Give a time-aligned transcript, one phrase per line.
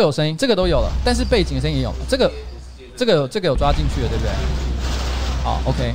[0.00, 2.30] 有声音，这个都有了，但是背景的声音也有，这个
[2.96, 4.30] 这个有这个有抓进去了，对不对？
[5.42, 5.94] 好，OK，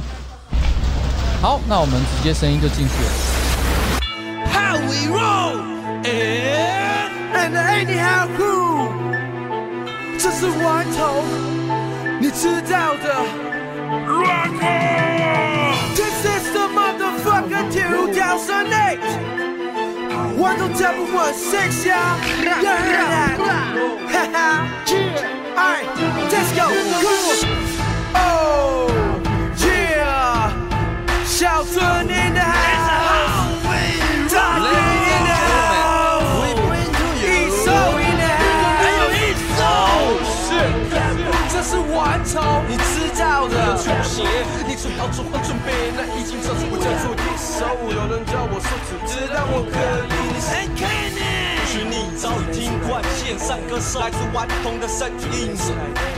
[1.42, 3.10] 好，那我们直接声音就进去了。
[4.52, 5.60] How we roll
[6.04, 8.90] and anyhow cool，
[10.18, 11.26] 这是顽童，
[12.20, 13.06] 你知道的。
[15.96, 19.55] This is the motherfucker 2008。
[20.38, 22.18] 顽童 Top One Six 呀，
[24.12, 24.68] 哈哈
[25.56, 28.20] ，Alright，Let's go，Cool，Oh
[29.58, 30.52] Yeah，
[31.26, 33.64] 小春 in the house，
[34.30, 34.66] 大爷
[35.08, 35.36] in the
[36.76, 39.64] house，Ezo in the house，还有 Ezo，
[41.50, 41.96] 这是顽
[42.26, 42.36] 童，
[42.68, 42.84] 你知
[43.18, 43.56] 道的。
[44.86, 49.74] 出血，你最好做好准备，那已经超出我叫做 Ezo，有人叫我说主，知道我可
[50.06, 50.16] 以。
[52.16, 55.70] 早已听惯线上歌手，来自顽童的身体音色，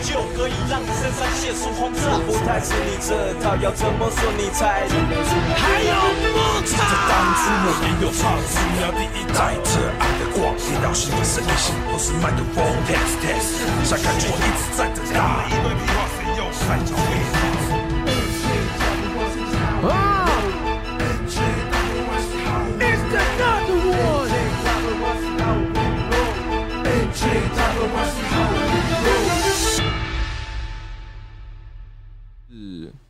[0.05, 2.15] 就可以让你身上解除轰炸。
[2.23, 4.87] 不太是你这套，要怎么说你才？
[4.87, 5.91] 还有
[6.31, 6.77] 木材。
[6.77, 12.63] 在当初我也有唱，只要第一代这爱的光，听到新的声音，心不是麦克风。
[12.87, 15.19] Test test，下感觉我一直在等待。
[15.49, 17.46] 一堆屁话谁又在狡辩？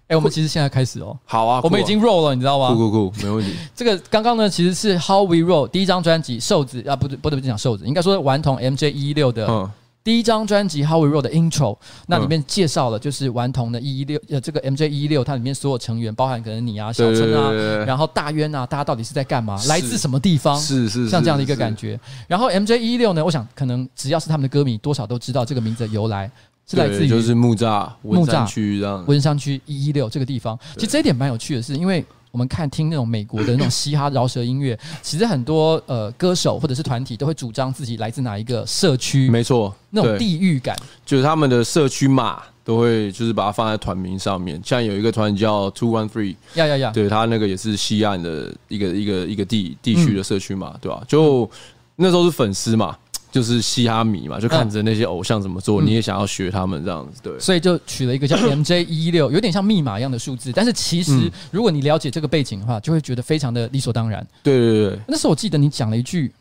[0.08, 1.18] 哎、欸，我们其实现在开始哦。
[1.26, 2.74] 好啊，我们已经 roll 了，你知道吗？
[2.74, 3.54] 酷酷酷，没问题。
[3.76, 9.70] 这个刚刚呢，其实是 How We Roll 第一张专辑，瘦子啊，不对，不对，不讲瘦子，应该说顽童 MJ 一一六的
[10.06, 17.52] 第一张专辑 How We Roll 的 Intro，那里面介绍了就是顽童的一一六，呃，这个 MJ 一一六，它里面所有成员，包含可能你啊、小春啊，
[17.86, 19.62] 然后大渊啊，大家到底是在干嘛？
[19.68, 20.56] 来自什么地方？
[20.58, 22.00] 是是，像这样的一个感觉。
[22.26, 26.32] 然后 MJ 一一六呢，我想可能只要是他们的歌迷，多少都知道这个名字的由来。
[26.70, 30.60] 是来自于就是木栅木栅区这样，文山区一一六这个地方。
[30.76, 44.62] 其实这一点蛮有趣的是，因为我们看听那种美国的那种嘻哈饶舌音乐，其实很多呃歌手或者是团体都会主张自己来自哪一个社区，没错，那种地域感，就是他们的社区码都会就是把它放在团名上面。
[44.62, 51.02] 像有一个团叫 Two One Three，呀呀呀，对他那个也是西岸的一个一个一个地地区的社区码，对吧？
[51.08, 51.50] 就
[51.96, 52.98] 那时候是粉丝嘛。
[53.30, 57.40] 就是嘻哈迷嘛，就看着那些偶像怎么做，嗯、你也想要学他们这样子，对。
[57.40, 60.52] 所以就取了一个叫 MJ 一一六，有点像密码一样的数字。
[60.54, 64.26] 但是其实，如果你了解这个背景的话，就会觉得非常的理所当然。
[64.42, 65.00] 对对对。
[65.08, 66.32] 那时候我记得你讲了一句，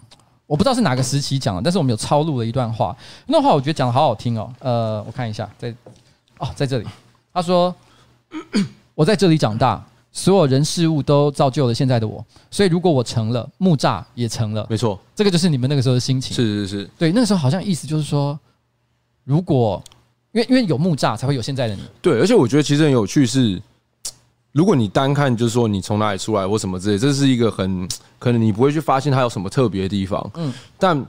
[0.47, 2.97] 我不知道是哪个时期讲的，但是我们有抄录了一段话。
[3.27, 4.53] 那段话我觉得讲的好好听哦。
[4.61, 5.75] 呃，我看一下，在
[6.39, 6.87] 哦，在这里，
[7.35, 7.75] 他说
[8.95, 9.85] ：“我在这里长大。”
[10.17, 16.35] 所有人事物都造就了现在的我，所以如果我成了木栅，也成了，没错，这个就是你们那个时候的心情。
[16.35, 18.37] 是是是，对，那个时候好像意思就是说，
[19.25, 19.85] 如果
[20.33, 21.83] 因为因为有木栅，才会有现在的你。
[22.01, 23.61] 对，而且我觉得其实很有趣是，
[24.53, 27.87] 如果你单看就是说你从哪里出来或什么之类，这是一个很
[28.19, 30.31] 可能你不会去发现它有什么特别的地方。
[30.35, 31.07] 嗯，但。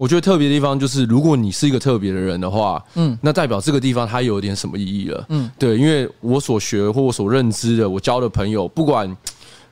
[0.00, 9.14] 我觉得特别的地方就是，如果你是一个特别的人的话，嗯，那代表这个地方它有点什么意义了，嗯，对，因为我所学或我所认知的，我交的朋友，不管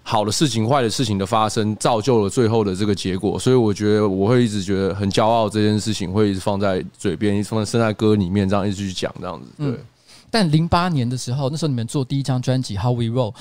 [0.03, 9.67] 好的事情、坏的事情的发生，造就了最后的这个结果，所以我觉得我会一直觉得很骄傲，这件事情会一直放在嘴边，一直放在生在歌里面，这样一直去讲，这样子，对。
[9.69, 9.79] 嗯，
[10.31, 13.33] 但零八年的时候，那时候你们做第一张专辑《How We Roll》。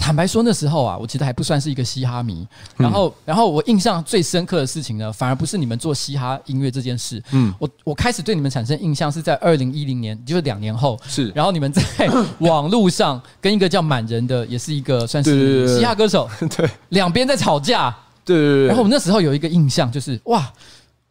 [0.00, 2.48] 坦白说，那时候啊，我其实还不算是一个嘻哈迷。
[2.76, 7.22] 然后，然后我印象最深刻的事情呢，反而不是你们做嘻哈音乐这件事。
[7.32, 10.98] 嗯，我我开始对你们产生印象是在二零一零年，就是两年后。
[11.06, 11.82] 是，然后你们在
[12.40, 17.94] 网络上跟一个叫满人的，也是一个算是嘻哈歌手， 对，两边在吵架。
[18.24, 18.66] 对对对。
[18.66, 20.50] 然后我们那时候有一个印象，就是哇。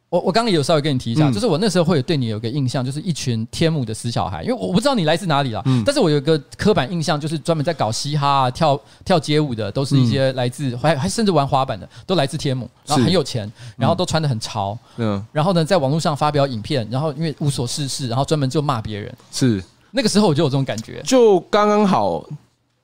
[0.09, 19.63] 我我刚刚也有稍微跟你提一下，就是我那时候会有对你有个印象，就是一群天母的死小孩，因为我不知道你来自哪里啦，但是我有一个刻板印象，就是专门在搞嘻哈、啊、跳跳街舞的，都是一些来自还还甚至玩滑板的，都来自天母，然后很有钱，然后都穿的很潮，嗯，然后呢，在网络上发表影片，然后因为无所事事，然后专门就骂别人，是。
[19.91, 22.23] 那个时候我就有这种感觉，就刚刚好，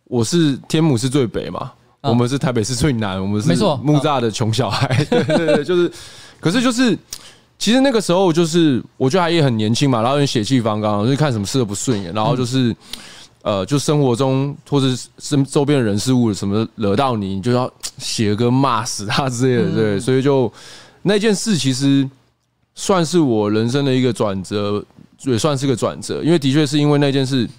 [0.04, 1.72] 我是天母是最北嘛，
[2.02, 3.80] 我们是台北是最南，我们是没错。
[3.84, 5.92] 木栅的穷小孩， 对对对，就是。
[6.46, 6.96] 可是就是，
[7.58, 12.76] 其实那个时候就是，我觉得他也很年轻嘛，然后很血气方刚，就看什么事都不顺眼，然后就是，
[13.42, 14.86] 呃，就生活中或者
[15.18, 20.54] 身周边的人事物什么惹到你，你就要写歌骂死他之类的，对，所以就
[21.02, 22.08] 那件事其实
[22.76, 24.86] 算是我人生的一个转折，
[25.24, 27.50] 也算是个转折，因为的确是因为那件事，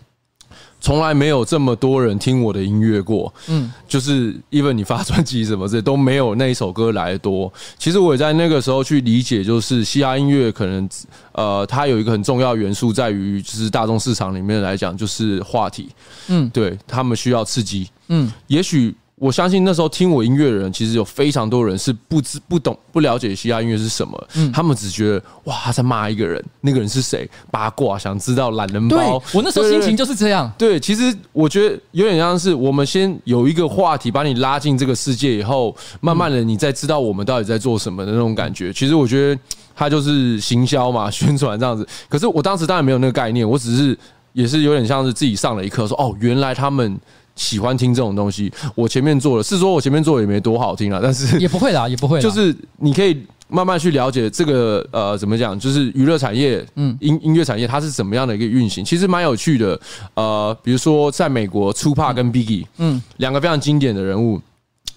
[0.80, 7.52] 从来没有这么多人听我的音乐过，嗯，就是 even 你发专辑什么这都没有那一首歌来的多。
[7.78, 10.88] 其实我也在那个时候去理解，就是嘻哈音乐可能
[11.32, 15.88] 呃，它有一个很重要元素在于，就是大众市场里面来讲，就是话题，
[16.28, 18.94] 嗯，对他们需要刺激，嗯，也许。
[19.18, 27.26] 我相信那时候听我音乐的人，其实有非常多人是不知不懂不了解嘻哈音乐是什么，嗯，他们只觉得哇他在骂一个人，那个人是谁？
[27.50, 28.96] 八卦，想知道懒人包。
[28.98, 30.52] 对，我那时候心情就是这样。
[30.58, 38.70] 对，其实我觉得有点像是我们先有一个话题把你拉进这个世界以后，慢慢的你再知道我们到底在做什么的那种感觉。
[38.70, 39.40] 其实我觉得
[39.74, 41.88] 他就是行销嘛， 宣传这样子。
[42.10, 43.98] 可是我当时当然没有那个概念，我只是
[44.34, 47.00] 也是有点像是自己上了一课，说哦，原来他们。
[47.36, 59.78] 喜欢听这种东西，我前面做了，是说我前面做的也没多好听啊，但是 也不会啦，也不会，就是你可以慢慢去了解这个呃，怎么讲，就是娱乐产业，嗯，音音乐产业它是怎么样的一个运行，其实蛮有趣的。
[60.14, 64.40] 呃，比如说在美国，Tupac 跟 Biggie，嗯，两个非常经典的人物，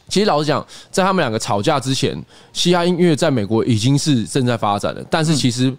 [0.07, 2.17] 其实老实讲，在他们两个吵架之前，
[2.53, 5.75] 嘻哈音乐在美国已经是正在发展了，但是其实。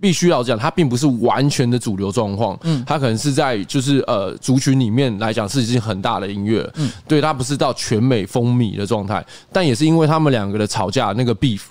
[0.00, 11.62] 必须要讲，它并不是完全的主流状况，嗯，它可能是在就是呃族群里面来讲是一件很大的音乐，嗯，对，它不是到全美风靡的状态，但也是因为他们两个的吵架那个 beef，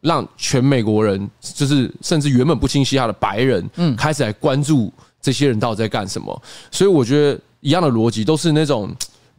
[0.00, 8.94] 让全美国人就是甚至原本不清晰他的白人，嗯，开始来关注这些人到底在干什么，所以我觉得一样的逻辑都是那种。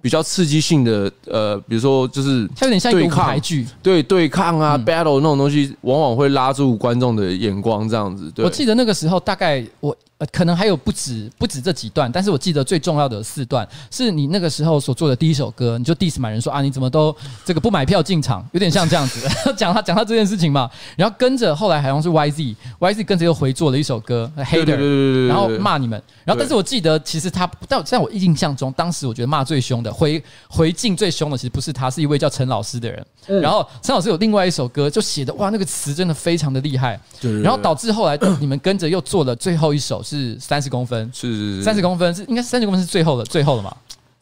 [0.05, 8.29] 比较刺激性的，呃，比如说就是它有点像一个舞台剧，对对抗啊，battle 那种东西，往往会拉住观众的眼光，这样子。
[8.29, 9.97] 对，我记得那个时候，大概我。
[10.17, 17.13] 呃，可能还有不止不止这几段，但是我记得最重要的四段是你那个时候所做的第一首歌，你就 diss 满人说啊，你怎么都
[17.43, 19.27] 这个不买票进场，有点像这样子
[19.57, 20.71] 讲他讲他这件事情嘛。
[20.95, 26.01] 然后跟着后来好像是 YZ YZ 跟着又回做了一首歌 Hater，然后骂你们。
[26.23, 33.05] 然后但是我记得其实他但在我印象中，当时我觉得骂最凶的回回敬最凶的其实不是他，是一位叫陈老师的人。
[33.41, 36.97] 然后陈老师有另外一首歌就写的哇，那个词真的非常的厉害。
[37.43, 40.04] 然后导致后来 你们跟着又做了最后一首。
[40.05, 43.75] 是三十公分，是是是，三十公分是应该三十公分是最后的最后的嘛？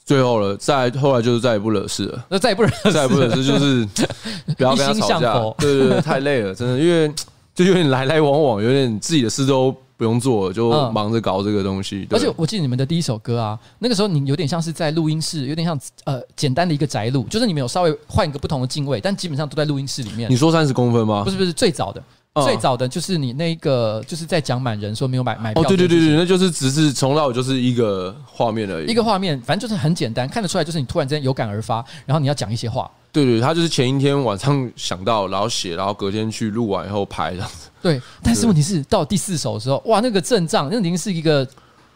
[0.06, 2.26] 最后了，再后来就是再也不惹事了。
[2.30, 3.86] 那再也不惹事，再也不惹事就是
[4.58, 5.34] 不要跟他吵架。
[5.60, 7.10] 对对对，太累了，真的，因为
[7.56, 12.06] 就有点来来往往，有点自己的事都不用做，就忙着搞这个东西。
[12.10, 20.30] 而且我记得你们的第一首歌啊，那个时候你有点像是在录音室，有点像呃简单的一个宅录，就是你们有稍微换一个不同的镜位，但基本上都在录音室里面。
[20.30, 21.24] 你说三十公分吗？
[21.24, 22.04] 不是不是，最早的。
[22.42, 25.62] 最早的就是你那个，就是在讲满人说没有买买票。
[25.62, 28.88] 哦，对对对对，那就是只是从来就是一个画面而已。
[28.88, 32.90] 一个画面，反正就是很简单，看得出来就是你突然之间有感而发，然后你要讲一些话。
[33.12, 37.70] 对对，他就是前一天晚上想到，然后写，然后隔天去录完以后拍这样子。
[37.84, 41.48] 对，但是问题是到第四首的时候，哇，那个阵仗那已经是一个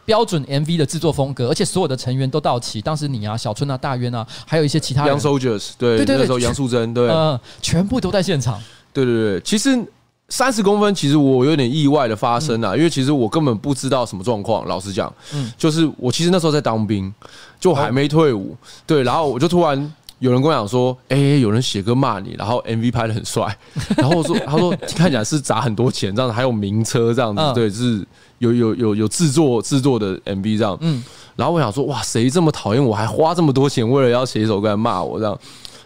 [0.05, 2.79] 标准 MV 的制作风格，而且所有的成员都到齐。
[2.79, 5.17] 当时你啊，小春啊，大渊啊，还有一些其他人。
[5.17, 8.61] Young Soldiers，对对对，那时候杨素贞，对，嗯，全部都在现场。
[8.93, 9.83] 对对对，其实。
[10.29, 14.65] 三十公分，其实我有点意外的发生啊，因为其实我根本不知道什么状况。
[14.67, 17.13] 老实讲，嗯，就是我其实那时候在当兵，
[17.59, 23.57] 就还没退伍，对，然后我就突然有人跟我讲说，哎，有人写歌骂你，然后 MV 拍的很帅，
[23.95, 28.05] 然后我说，他说看起来是砸很多钱这样子，还有名车这样子，对，是
[28.39, 31.01] 有有有有制作制作的 MV 这样，嗯，
[31.37, 35.39] 然后我想说，哇，谁这么讨厌我，还花这么多钱为了要写一首歌来骂我这样。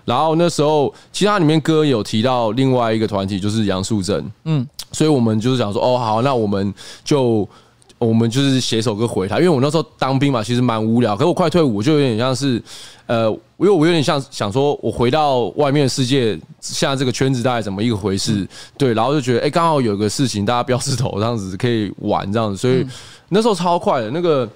[0.06, 7.48] 然后那时候，其他里面歌有提到另外一个团体，就是杨素贞，嗯，所以我们就是想说，哦，好，那我们就
[7.98, 12.62] 我们就是写首歌回他，因为我那时候当兵嘛，其实蛮无聊，可是我快退伍，就有点像是，
[13.06, 18.48] 呃，因为我有点像想说，我回到外面的世界，现在这个圈子大概怎么一个回事，
[18.78, 22.86] 对，然后就觉得，哎，刚好有个事情，大家标示头这样子可以玩这样子，所以
[23.30, 24.50] 那时候超快的那个。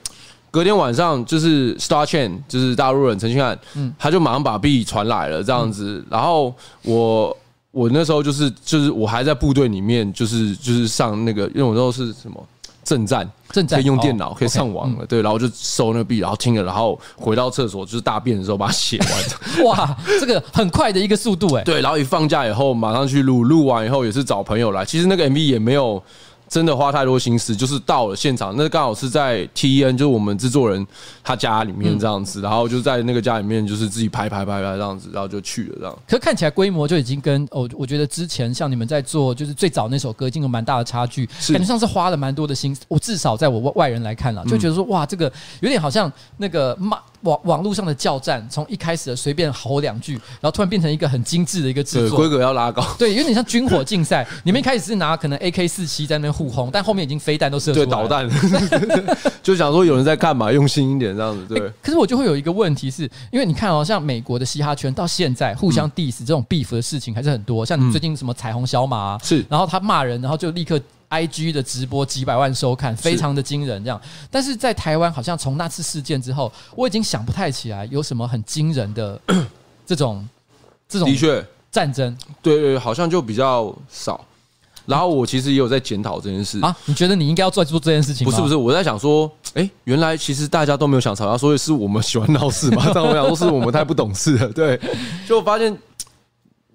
[0.56, 7.38] 隔天晚上就是 Star Chain，就是大陆人陈星汉，嗯，他就马上把币传来了这样子，然后我
[7.72, 12.42] 我那时候就是就是我还在部队里面，就是就是上那个，因为我那时候是什么
[12.86, 19.66] 正战，正战可以用电脑可以上网了，对，然后就收那个 B，然后听了，然后回到厕所就是大便的时候把它写完。
[19.66, 21.64] 哇，这个很快的一个速度哎。
[21.66, 26.02] 对，然后一放假以后马上去录，录完以后也是找朋友来，其实那个 MV 也没有。
[26.56, 30.88] 真的花太多心思，就是到了现场，那刚好是在 TN，就是我们制作人
[31.22, 36.00] 他家里面这样子，然后就在那个家里面，就是自己拍拍拍拍这样子，然后就去了这样。
[36.08, 42.86] 可看起来规模就已经跟哦，我觉得之前像你们在做，就是最早那首歌，已经有蛮大的差距，感觉像是花了蛮多的心思。
[42.88, 46.98] 我至少在我外人来看了，就觉得说哇，这个有点好像那个骂。
[47.26, 52.82] 网网络上的叫战，从一开始的随便吼两句，然后突然变成一个很精致的一个制作，规格要拉高。
[52.98, 54.26] 对，有点像军火竞赛。
[54.44, 57.86] 你们一开始是拿可能 AK 四七在那边互轰，但后面已经飞弹都射出来了。
[57.86, 59.18] 对，导弹。
[59.44, 61.46] 就想说有人在看嘛，用心一点这样子。
[61.48, 61.74] 对、欸。
[61.82, 67.66] 可是我就会有一个问题是，因为你看哦，像美国的嘻哈圈到现在互相 diss 这种 beef 的事情还是很多。
[67.66, 70.80] 像你最近什么彩虹小马、啊，是，然后他骂人，然后就立刻。
[71.22, 74.00] IG 的直播几百万收看，非常的惊人，这样。
[74.30, 79.20] 但是在台湾，好像从那次事件之后，我已经想不太起来有什么很惊人的
[79.86, 80.28] 这种
[80.90, 82.18] 这种的确战争。
[82.42, 84.24] 对对，好像就比较少。
[84.86, 86.76] 然后我其实也有在检讨这件事啊。
[86.86, 88.32] 你觉得你应该要做做这件事情吗？
[88.32, 92.92] 不是不是，我在想说，哎，原来其实大家都没有想吵架，所以是我们喜欢闹事嘛？
[92.94, 94.48] 但我想说，是我们太不懂事了。
[94.50, 94.80] 对，
[95.28, 95.76] 就发现。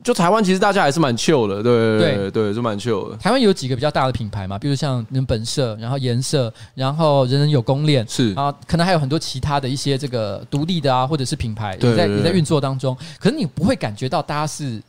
[0.03, 3.17] 就台湾其实大家还是蛮 chill 的，对对对，对，是蛮 chill 的。
[3.19, 12.97] 台湾有几个比较大的品牌嘛，比如像人本社，然后颜色，然后人人有公链，是啊，可能还有很多其他的一些这个独立的啊，或者是品牌也在也在运作当中。
[13.19, 14.81] 可是你不会感觉到大家是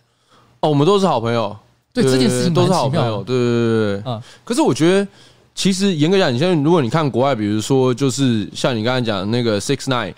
[0.61, 1.53] 哦，我们都是好朋友，
[1.93, 4.03] 对，对这件事情都是好朋友，对对对对。
[4.05, 5.05] 嗯，可是我觉得
[5.53, 10.13] 其实严格讲，你现在如果你看国外，比如说就是像你刚才讲的那个 Six Nine，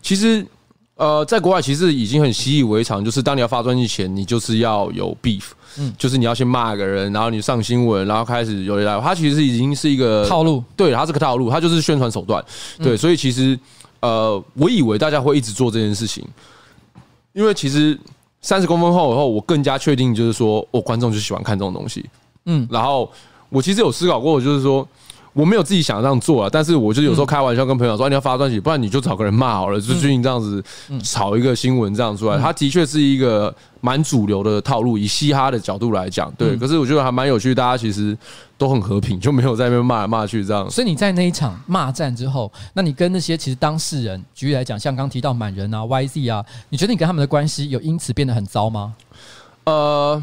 [0.00, 0.46] 其实。
[0.94, 5.42] 呃，在国外其实已经很习以为常，就是当你要发专辑前，你就是要有 beef，
[5.78, 12.44] 嗯，就是你要先骂个人，然后你上新闻，然后开始有人来，他其实已经是一个套路，对，他是个套路，他就是宣传手段，
[12.78, 13.58] 对，所以其实
[14.00, 16.24] 呃，我以为大家会一直做这件事情，
[17.32, 17.98] 因为其实
[18.42, 22.04] 三十公分后以后，我更加确定就是说，我观众就喜欢看这种东西，
[22.44, 23.10] 嗯，然后
[23.48, 24.86] 我其实有思考过，就是说。
[25.32, 30.62] 我没有自己想这样做啊，但是我就有时候开玩笑跟朋友说，你要发专辑，不然你就找个人骂好了，就最近这样子
[31.02, 34.98] 炒一个新闻这样出来，它的确是一个蛮主流的套路。
[34.98, 38.16] 以嘻哈的角度来讲，对，可是我觉得还蛮有趣，大家其实
[38.58, 40.70] 都很和平，就没有在那边骂来骂去这样。
[40.70, 48.94] 所以你在那一场骂战之后，那你跟那些其实当事人，举例来讲，像刚提到满人啊、YZ 啊，你觉得你跟他们的关系有因此变得很糟吗？
[49.64, 50.22] 呃，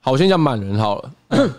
[0.00, 1.10] 好，我先讲满人好了。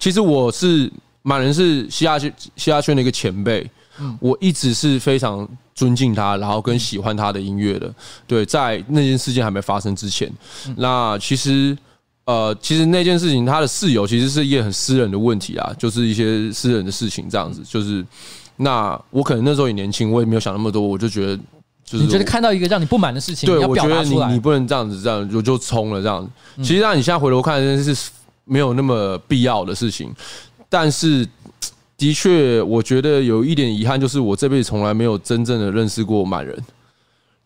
[0.00, 0.92] 其实我是。
[1.28, 3.70] 满人是嘻哈圈嘻哈圈的一个前辈，
[4.18, 7.92] 我一直是非常尊敬他，然后跟喜欢他的音乐的。
[8.26, 10.32] 对，在那件事件还没发生之前，
[10.76, 11.76] 那其实
[12.24, 17.62] 呃，其实那件事情他的室友其实是一件很私人的问题啊，就是一些私人的事情这样子。
[17.62, 18.02] 就是
[18.56, 21.36] 那我可能那时候也年轻，我也没有想那么多，我就觉得
[21.84, 26.30] 就是你觉得看到一个让你不满的事情，对，我觉得你你不能这样子这样就就冲了这样子。
[26.62, 28.10] 其实让你现在回头看，这是
[28.44, 30.10] 没有那么必要的事情。
[30.68, 31.26] 但是，
[31.96, 36.56] 的确，我觉得有一点遗憾，就是我这辈子从来没有真正的认识过满人。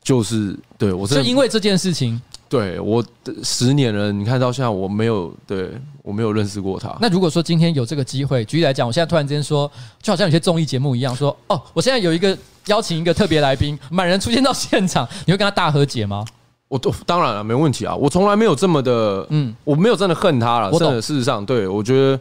[0.03, 3.05] 就是对我是因为这件事情，对我
[3.45, 5.71] 十年了，你看到现在我没有，对
[6.03, 6.93] 我没有认识过他。
[7.01, 9.71] 那如果说今天有这个机会，举例来讲，我现在突然之间说，
[10.03, 12.37] 就好像有些综艺节目一样，说哦，我现在有一个
[12.67, 16.25] 邀请一个特别来宾，满人出现到现场，你会跟他大和解吗？
[16.67, 22.19] 我都当然了，没问题啊，我从来没有这么的，嗯，我没有真的恨他了，真的，事实上，对我觉得。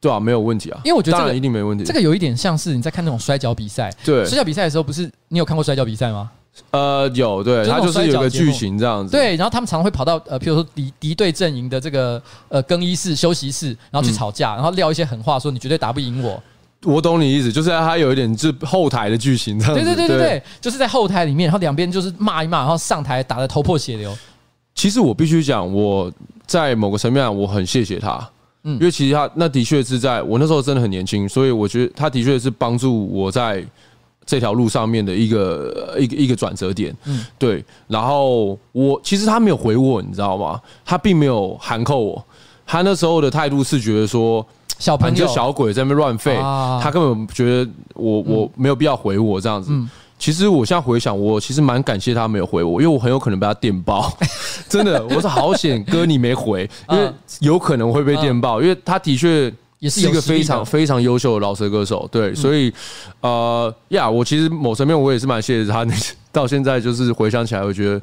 [0.00, 1.84] 对啊，没有问题啊，因为我觉得这个一定没问题。
[1.84, 6.30] 这个有一点像是你在看那种摔跤比赛，对，摔跤比赛的时候，不是你有看过摔跤比赛吗？
[6.72, 9.12] 呃，有，对，它就是有个剧情这样子。
[9.12, 16.42] 对，然后他们常常会跑到呃，譬如说敌敌对阵营的这个呃更衣室、休息室，然后去吵架，然后撂一些狠话，说你绝对打不赢我。
[16.84, 19.80] 我懂你意思，就是他有一点是后台的剧情这样子。
[19.80, 24.16] 对对对对对，就是在后台里面，然后两边就是骂一骂，然后上台打得头破血流。
[24.74, 26.10] 其实我必须讲，我
[26.46, 28.28] 在某个层面我很谢谢他。
[28.68, 33.64] 嗯，因为其实他那的确是在我那时候真的很年轻，所以我觉得他的确是帮助我在
[34.26, 36.94] 这条路上面的一个一个一个转折点。
[37.06, 37.64] 嗯，对。
[37.86, 40.60] 然后我其实他没有回我，你知道吗？
[40.84, 42.24] 他并没有函扣我，
[42.66, 44.46] 他那时候的态度是觉得说
[44.78, 49.72] 小朋友小鬼在那边乱废，他根本觉得我我没有必要回我这样子。
[50.18, 54.12] 其实我现在回想，我其实蛮感谢他没有回我，因为我很有可能被他电爆。
[54.68, 57.10] 真的，我是好险，哥你没回，因为
[57.40, 62.08] 有可能会被电爆，因为他的确也是一个非常非常优秀的饶舌歌手。
[62.10, 62.72] 对，所以
[63.20, 65.84] 呃呀，我其实某层面我也是蛮谢谢他。
[65.84, 65.94] 那
[66.32, 68.00] 到现在就是回想起来，我觉得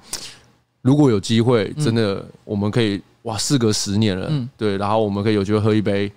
[0.82, 6.12] 如果有机会，真的我们可以哇，事隔十年了，对，然后我们可以有机会喝一杯。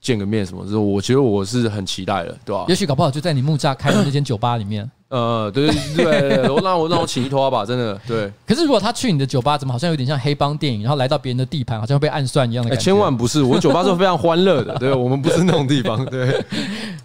[0.00, 2.64] 见个面什么之后，我觉得我是很期待的，对吧？
[2.66, 4.90] 也许搞不好就在你木栅开的那间酒吧里面。
[5.12, 8.32] 呃，对对对，我让我让我请一拖吧，真的对。
[8.46, 12.82] 可是如果他去你的酒吧，怎么好像有点像黑帮电影，然后来到别人的地盘，好像被暗算一样的感觉？
[12.82, 16.02] 千万不是，我酒吧是非常欢乐的，对，我们不是那种地方。
[16.06, 16.42] 对。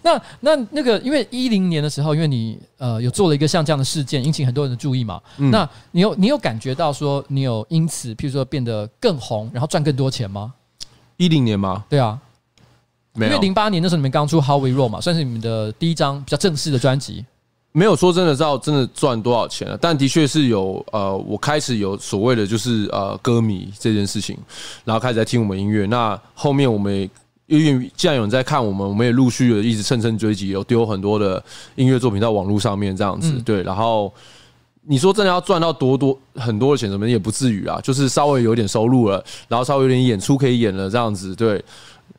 [0.02, 5.20] 那那那个，因为一零年的时候，因为你呃有做了一个像这样的事件，引起很多人的注意嘛。
[5.36, 10.54] 那你有你有感觉到说你有因此，譬如说变得更红，然后赚更多钱吗？
[11.18, 11.84] 一零年吗？
[11.90, 12.18] 对啊。
[13.16, 17.26] 因为零八年那时候你们刚出《How We Roll》嘛，算是你们的第一张比较正式的专辑。
[17.72, 24.36] 没有说真的知道真的赚多少钱了，但的确是有呃，我开始有所谓的就是呃歌迷这件事情，
[24.84, 25.86] 然后开始在听我们音乐。
[25.86, 27.10] 那后面我们也
[27.46, 31.42] 因为既然有人在看我们，我们也陆续的一直乘胜追击，有丢很多的
[31.76, 33.32] 音乐作品到网络上面这样子。
[33.44, 34.12] 对，然后
[34.86, 41.34] 你说真的要赚到多多很多的钱，什么也不至于啊，就是稍微有点收入了，然后稍微有点演出可以演了这样子。
[41.34, 41.62] 对，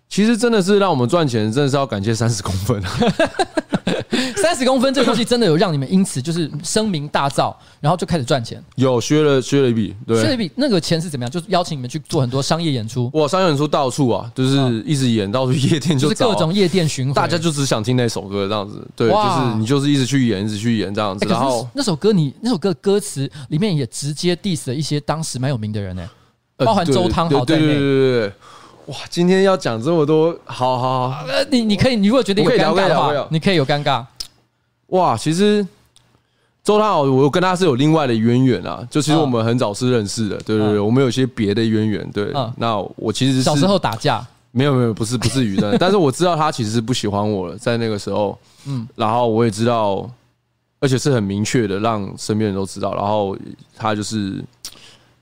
[0.07, 2.91] 其实真的是让我们赚钱，真的是要感谢三十公分啊。
[4.35, 8.63] 三十公分这个东西真的有让你们因此就是声名大噪，然后就开始赚钱。
[8.75, 10.51] 有削了削了一笔，对，削了一笔。
[10.55, 11.31] 那个钱是怎么样？
[11.31, 13.09] 就是邀请你们去做很多商业演出。
[13.13, 18.85] 哇，商业演出到处啊，就是一直演，到处夜店就、是各种夜店巡回，大家就只想听那首歌这样子。
[18.95, 21.25] 对，就是你就是一直去演，一直去演这样子。
[21.27, 26.09] 然后那首歌你那首歌歌词里面也直接 diss 了一些当时蛮有名的人呢，
[26.57, 27.61] 包含周汤豪在内。
[27.61, 28.33] 对对对对对。
[28.89, 31.25] 哇，今天要讲这么多，好好好。
[31.27, 34.03] 呃，你你可以，你如果觉得有尴尬的话，你可以有尴尬。
[34.87, 35.65] 哇，其实
[36.63, 38.85] 周汤豪，我跟他是有另外的渊源啊。
[38.89, 42.11] 就其实我们很早是认识的，对对对，我们有些别的渊源。
[42.11, 45.77] 对，那我其实是小时候打架，没有没有，不是不是于的。
[45.77, 50.09] 但是我知道他其实是不喜欢我了，在那个时候，嗯，然后我也知道，
[50.79, 52.95] 而且是很明确的，让身边人都知道。
[52.95, 53.37] 然后
[53.77, 54.43] 他就是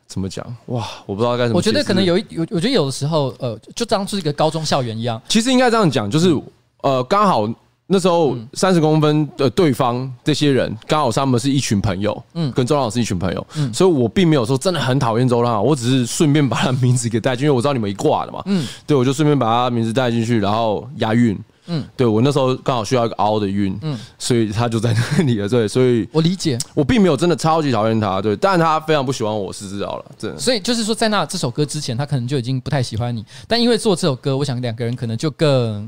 [0.07, 0.45] 怎么讲？
[0.67, 1.57] 哇，我不知道该怎么。
[1.57, 5.21] 我觉得可能有一有，我觉得有的时候，呃，就当是一个高中校园一样。
[5.27, 6.35] 其实应该这样讲，就是
[6.81, 7.47] 呃，刚好。
[7.89, 35.87] 那时候三十公分的对方这些人，刚好他们是一群朋友，嗯，跟周汤豪是一群朋友，嗯，所以我并没有说真的很讨厌周汤豪，我只是顺便把他名字给带进去，因为我知道你们一挂的嘛，嗯，对，我就顺便把他名字带进去，然后押韵，嗯，对我那时候刚好需要一个凹的运，嗯，所以他就在那里了，对，所以我理解，我并没有真的超级讨厌他，对，但他非常不喜欢我是知道了，真的，所以就是说在那这首歌之前，他可能就已经不太喜欢你，但因为做这首歌，我想两个人可能就更。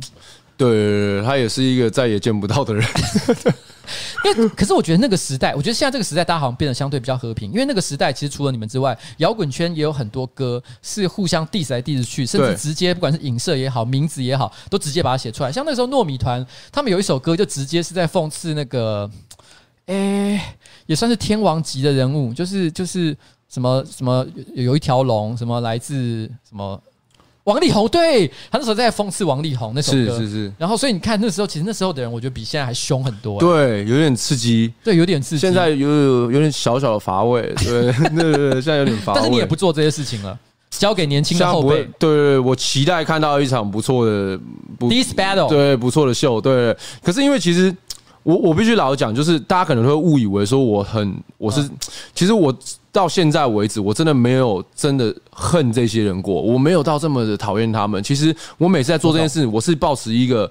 [0.57, 2.85] 对，他也是一个再也见不到的人。
[4.25, 7.51] 因为，可是我觉得那个时代，我觉得现在这个时代，大家好像变得相对比较和平。
[7.51, 15.51] 因为那个时代，其实除了你们之外，摇滚圈也有很多歌是互相 diss 来 diss 去，甚至直接不管是影射也好，名字也好，都直接把它写出来。
[15.51, 19.09] 像那时候糯米团，他们有一首歌就直接是在讽刺那个，
[19.85, 20.55] 哎，
[20.85, 23.15] 也算是天王级的人物，就是就是
[23.49, 26.81] 什么什么有一条龙，什么来自什么。
[27.49, 30.53] 王力宏，对，他那时候在讽刺王力宏那首歌，是是是。
[30.57, 33.39] 然后，所以你看那时候，其实那时候的人，我觉得比现在还凶很多。
[33.39, 34.71] 对，有点刺激。
[34.83, 35.41] 对，有点刺激。
[35.41, 37.41] 现在有有有点小小的乏味。
[37.57, 39.19] 对， 对对，现在有点乏味。
[39.19, 40.37] 但是你也不做这些事情了，
[40.69, 41.69] 交给年轻的后辈。
[41.69, 44.39] 对对对，我期待看到一场不错的
[44.77, 46.39] 不 This battle，对，不错的秀。
[46.39, 47.75] 对，可是因为其实。
[48.29, 51.67] 我我必须老实讲，就是大家可能会误以为说我很我是，
[52.13, 52.55] 其实我
[52.91, 58.03] 到现在为止，我真的没有真的恨这些人过，我没有到这么的讨厌他们。
[58.03, 60.49] 其实我每次在做这件事，我是保持一个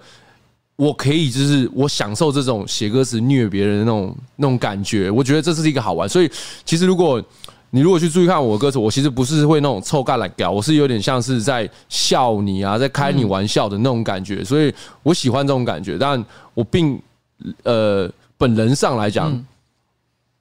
[0.75, 6.09] 我可以就是我享受这种写歌词虐别人的那种那种感觉，我觉得这是一个好玩。
[6.09, 6.29] 所以
[6.65, 7.23] 其实如果
[7.71, 14.43] 你如果去注意看我的歌词，我其实不是会那种臭干来搞，我是有点像是在笑你啊，在开你玩笑的那种感觉。
[14.43, 17.01] 所以我喜欢这种感觉，但我并。
[17.63, 19.33] 呃，本人上来讲。
[19.33, 19.47] 嗯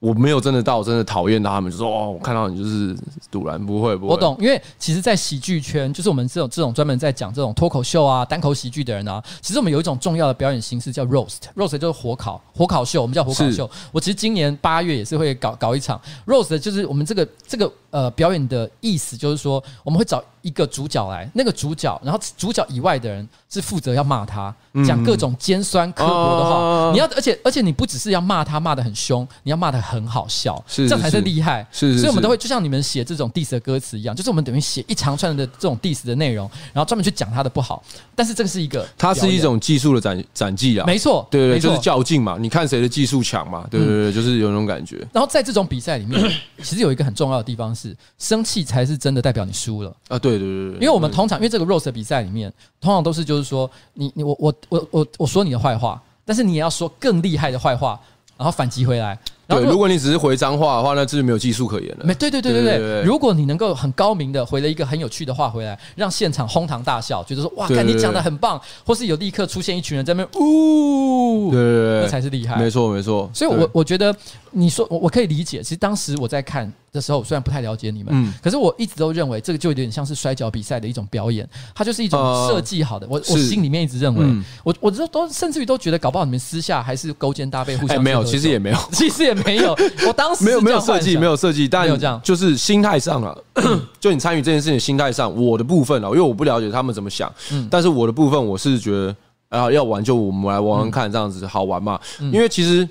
[0.00, 2.96] 我没有真的到真的讨厌他们，就说哦，我看到你就是
[3.32, 4.12] 堵然不会不会。
[4.12, 13.68] 我懂，因为其实，在喜剧圈，就是我们这种这种专门在讲这种脱口秀啊、单口喜剧的人啊，其实我们有一种重要的表演形式叫 roast，roast 就是火烤火烤秀，我们叫火烤秀。
[13.90, 24.52] 我其实今年八月也是会搞搞一场 roast，就是我们这个这个呃表演的意思就是说，我们会找一个主角来，那个主角，然后主角以外的人是负责要骂他，
[24.84, 26.90] 讲各种尖酸刻薄的话。
[26.92, 30.08] 你要而且而且你不只是要骂他骂的很凶，你要骂的很。
[30.08, 31.66] 好笑，这才是厉害。
[31.70, 37.84] 是，所以我们都会就像你们写这种 diss 的歌词一样，就是我们等于写一长串的这种 diss 的内容，然后专门去讲他的不好。
[38.14, 45.06] 但是这个是一个，它是一种技术的展展技啊，没错，对对，就是较劲嘛，你看谁的技术强嘛，对对对，就是有那种感觉。
[45.12, 50.18] 然后在这种比赛里面，其实有一个很重要的地方是，生气才是真的代表你输了啊！
[50.18, 58.00] 对对对对，因为我们通常因为这个 roast 的比赛里面，通常都是就是说，你你我我我我我说你的坏话，但是你也要说更厉害的坏话，
[58.36, 59.18] 然后反击回来。
[59.48, 62.04] 对，如果你只是回脏话的话，那这就没有技术可言了。
[62.04, 63.02] 没，对对对对对。
[63.02, 72.56] 如果你能够很高明的回了一个很有趣的话回来，让现场哄堂大笑，觉得说哇，看你讲的很棒，或是有立刻出现一群人在那边呜，对对对，那才是厉害。
[72.56, 73.30] 没错没错。
[73.32, 74.14] 所以我我觉得
[74.50, 83.06] 你说我我可以理解，其实当时我在看的时候，虽然不太了解你们，嗯，可是我一直都认为这个就有点像是摔跤比赛的一种表演，它就是一种设计好的。
[83.08, 84.26] 我我心里面一直认为，
[84.62, 88.02] 我我都都甚至于都觉得，搞不好你们私下还是勾肩搭背，互相。
[88.02, 89.76] 没有， 其实也没有，其实也没有。
[90.06, 91.88] 我当时没有没有设计，没有设计，但
[92.22, 93.36] 就是心态上啊，
[94.00, 97.32] 就你参与这件事情心态上，我的部分啊，因为我不了解他们怎么想，
[97.70, 99.14] 但是我的部分我是觉得
[99.48, 101.98] 啊，要玩就我们来玩玩看，这样子好玩嘛。
[102.32, 102.88] 因为其实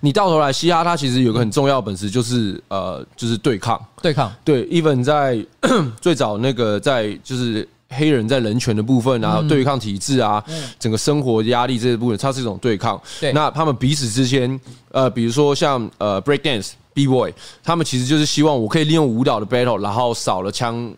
[0.00, 4.32] 你到头来嘻哈它其实有个很重要的本事，就是呃，就是对抗，对抗。
[4.44, 5.38] 对，even 在
[6.00, 10.42] 最早那个在就是黑人在人权的部分啊，对抗体制啊，
[10.78, 13.00] 整个生活压力这些部分，它是一种对抗。
[13.20, 16.72] 对，那他们彼此之间，呃，比如说像呃 break dance。
[16.94, 20.92] B-boy，他们其实就是希望我可以利用舞蹈的 battle，然后少了枪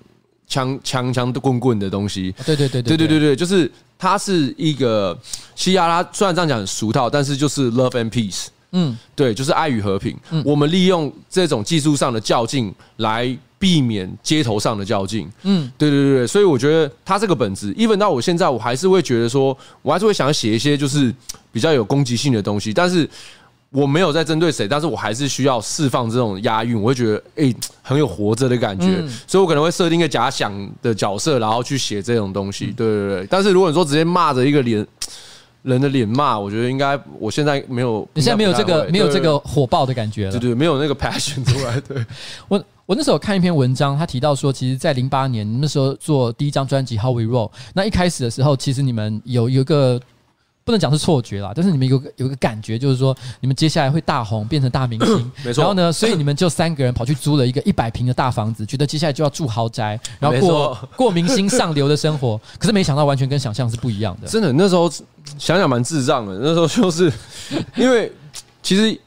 [0.49, 2.35] 枪枪枪的棍棍的东西。
[2.47, 5.15] 对对对对对对对，就是它是一个
[5.55, 8.47] 西亚，它虽然这样讲很俗套，但是就是 love and peace。
[8.73, 10.17] 嗯，对，就是爱与和平。
[10.43, 15.31] 我们利用这种技术上的较劲来避免街头上的较劲。
[15.45, 21.15] 嗯，对对对对，所以我觉得他这个本质，even 到我现在，我还是会觉得说，我还是会想要写一些就是
[21.53, 23.09] 比较有攻击性的东西，但是。
[23.73, 32.75] 我没有在针对谁，但是我还是需要释放这种押韵，我会觉得哎、欸、 很有活着的感觉，嗯、所以我可能会设定一个假想的角色，然后去写这种东西。
[32.77, 34.85] 对对对，但是如果你说直接骂着一个脸
[35.63, 41.81] 人的脸骂，我觉得应该我现在没有，你现在没有这个没有这个火爆的感觉了，对，对对，没有那个 passion 出来。
[41.83, 42.05] 对
[42.49, 50.01] 我我那时候看一篇文章，他提到说，其实，在零八年那时候做第一张专辑《How We Roll》，那一开始的时候，其实你们有有一个。
[50.63, 55.33] 不能讲是错觉啦，但是你们有个有个感觉，就是说你们接下来会大红，变成大明星。
[55.43, 55.63] 没错。
[55.63, 62.39] 然后呢，所以你们就三个人跑去租了一个 一百平的大房子，觉得接下来就要住豪宅，然后过过明星上流的生活。
[62.59, 64.29] 可是没想到，完全跟想象是不一样的。
[64.29, 64.89] 真的，那时候
[65.39, 66.39] 想想蛮智障的。
[66.39, 67.11] 那时候就是
[67.77, 68.13] 因为
[68.63, 69.01] 其实。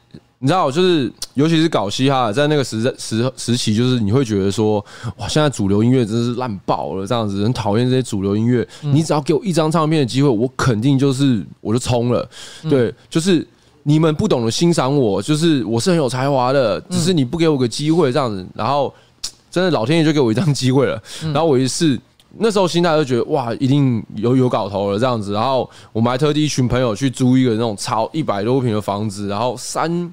[0.44, 4.78] 你知道，就是 尤其是搞嘻哈，在那个时时时期，就是你会觉得说，
[5.16, 8.66] 哇，现在主流音乐真是烂爆了，这样子，很讨厌这些主流音乐。
[8.82, 12.28] 你只要给我一张唱片的机会，我肯定就是我就冲了。
[12.68, 13.46] 对，就是
[13.84, 18.46] 你们不懂得欣赏我，就是我是很有才华的，只是你不给我个机会这样子。
[18.54, 18.92] 然后
[19.50, 21.02] 真的老天爷就给我一张机会了，
[21.32, 21.98] 然后我一试。
[22.38, 30.12] 那时候心态就觉得哇，一定有有搞头了这样子，然后我们还特地一群朋友去租一个那种超一百多平的房子，然后三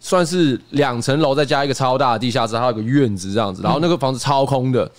[0.00, 4.90] 算是两层楼，再加一个超大的地下室，还有个院子这样子，然后那个房子超空的，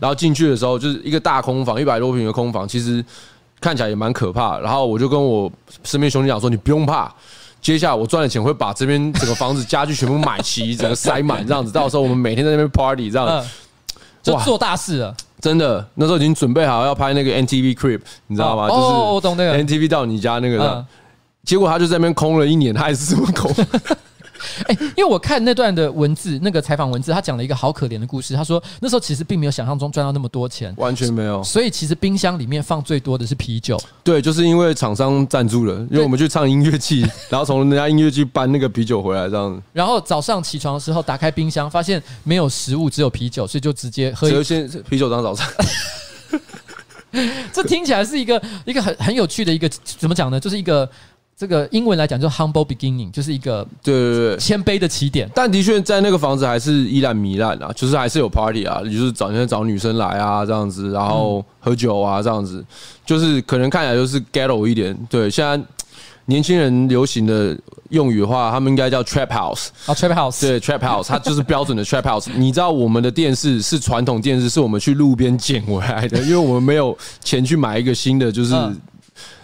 [0.00, 3.04] 然后进去的时候就是一个大空房，一百多平的空房，其实
[3.60, 4.58] 看起来也蛮可怕。
[4.58, 5.50] 然后我就跟我
[5.84, 7.10] 身边兄弟讲说，你不用怕，
[7.62, 13.42] 接下来我赚的钱会把这边整个房子家具全部买齐，整个塞满这样子，到时候我们每天在那边 party 这样。
[13.42, 13.48] 子，
[14.22, 15.16] 就做大事了。
[15.40, 18.68] 真的，那时候已经准备好要拍那个 NTV Crip，你知道吗？
[18.68, 20.84] 就是我懂那个 NTV 到你家那个，
[21.44, 23.50] 结果他就在那边空了一年，他还是这么空。
[24.66, 28.34] 哎，因为我看那段的文字，那个采访文字，他讲了一个好可怜的故事。
[28.34, 31.42] 他说那时候其实并没有想象中赚到那么多钱，完全没有。
[31.42, 33.80] 所以其实冰箱里面放最多的是啤酒。
[34.04, 39.62] 对，就是因为厂商赞助了，因为我们去唱音乐季，然后从人家音乐季搬那个啤酒回来这样子。
[39.72, 45.48] 然后早上起床的时候打开冰箱，发现没有食物，只有啤酒，所以就直接喝一先啤酒当早餐。
[47.52, 50.38] 这听起来是一个一个很很有趣的一个怎么讲呢？
[50.38, 50.88] 就是一个。
[51.40, 55.26] 这个英文来讲，就 humble beginning，就是一个对对对谦卑的起点。
[55.34, 62.62] 但的确，在那个房子还是依然糜烂啊，就是还是有 party 啊，就是找人找女生来啊这样子，然后喝酒啊这样子，
[63.06, 64.94] 就是可能看起来就是 ghetto 一点。
[65.08, 65.58] 对，现在
[66.26, 67.56] 年轻人流行的
[67.88, 72.28] 用语的话，他们应该叫 trap house 啊，trap house，对，trap house，它就是标准的 trap house。
[72.36, 78.54] 你知道我们的电视是传统电视，是我们去路边捡回来的，因为我们没有钱去买一个新的，就是。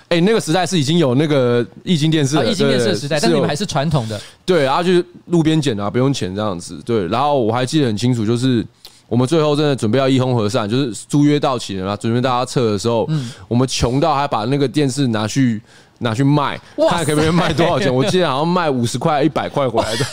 [0.09, 4.21] 哎，那个时代是已经有那个液晶电视了，液晶电视的时代，但你们还是传统的。
[4.45, 6.81] 对，然后就是路边捡啊，不用钱这样子。
[6.85, 8.65] 对，然后我还记得很清楚，就是
[9.09, 13.09] 我们最后真的准备要一哄而散，就是租约到期了嘛，准备大家撤的时候，
[13.49, 15.61] 我们穷到还把那个电视拿去
[15.99, 16.57] 拿去卖，
[16.89, 17.93] 看可不可以卖多少钱。
[17.93, 20.07] 我记得好像卖五十块、一百块回来的。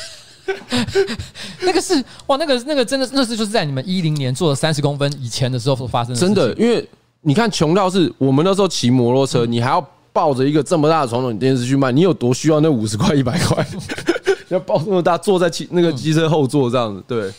[1.62, 1.94] 那个是
[2.26, 6.20] 哇，那个那个真的那是就是在你们一零年做了三十公分以前的时候所发生的。
[6.20, 6.84] 真的，因为。
[7.26, 13.66] 你看，穷到是我们那时候骑摩托车，你还要抱着一个这么大的传统电视去卖，你有多需要那五十块、一百块？
[14.50, 17.32] 要抱那么大，坐在汽那个机车后座这样子，对。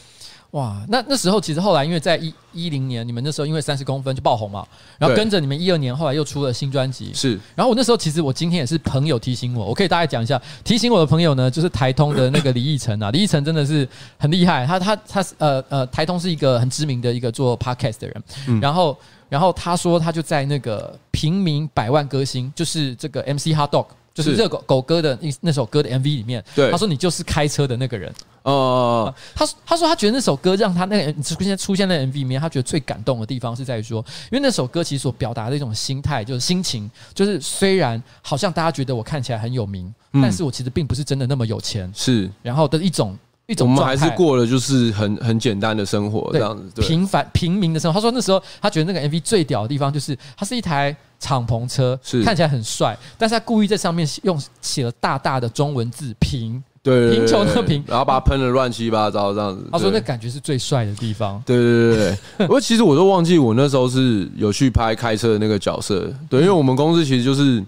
[0.52, 4.64] 哇，那那时候其实后来，因为在一一零年，你们那时候因为三十公分就爆红嘛，
[4.98, 7.38] 然后跟着你们一二年后来又出了新专辑，是。
[7.54, 18.96] 然后我那时候其实我今天也是朋友提醒我，我可以大概讲一下，提醒我的朋友呢，就是台通的那个李义成啊， 李义成真的是很厉害，他他他呃呃，台通是一个很知名的一个做 podcast 的人，然后。
[19.34, 26.40] 然后他说，他就在那个《平民百万歌星》，就是这个 MC Hot Dog，就是热狗狗哥的那那首歌的 MV 里面。
[26.54, 28.14] 对，他说你就是开车的那个人。
[28.44, 33.98] 哦，他他说他觉得那首歌让他那个出现出现在 MV 里面，他觉得最感动的地方是在于说，
[34.30, 41.90] 因为那首歌其实所表达的一种心态，就是心情，就是虽然好像大家觉得我看起来很有名，但是我其实并不是真的那么有钱。
[41.92, 43.18] 是，然后的一种。
[43.46, 47.94] 一种我们还是过了就是很很简单的生活这样子，平凡平民的生活。
[47.94, 59.68] 他说那时候他觉得那个 MV 最屌的地方就是它是一台敞篷车，是看起来很帅，但是他故意在上面用写了大大的中文字“平”，对，贫穷的贫，然后把它喷的乱七八糟这样子。
[59.70, 61.42] 他说那感觉是最帅的地方。
[61.44, 67.62] 对对对对对， 不过其实我都忘记我那时候是有去拍开车的那个角色，对，因为我们公司其实就是。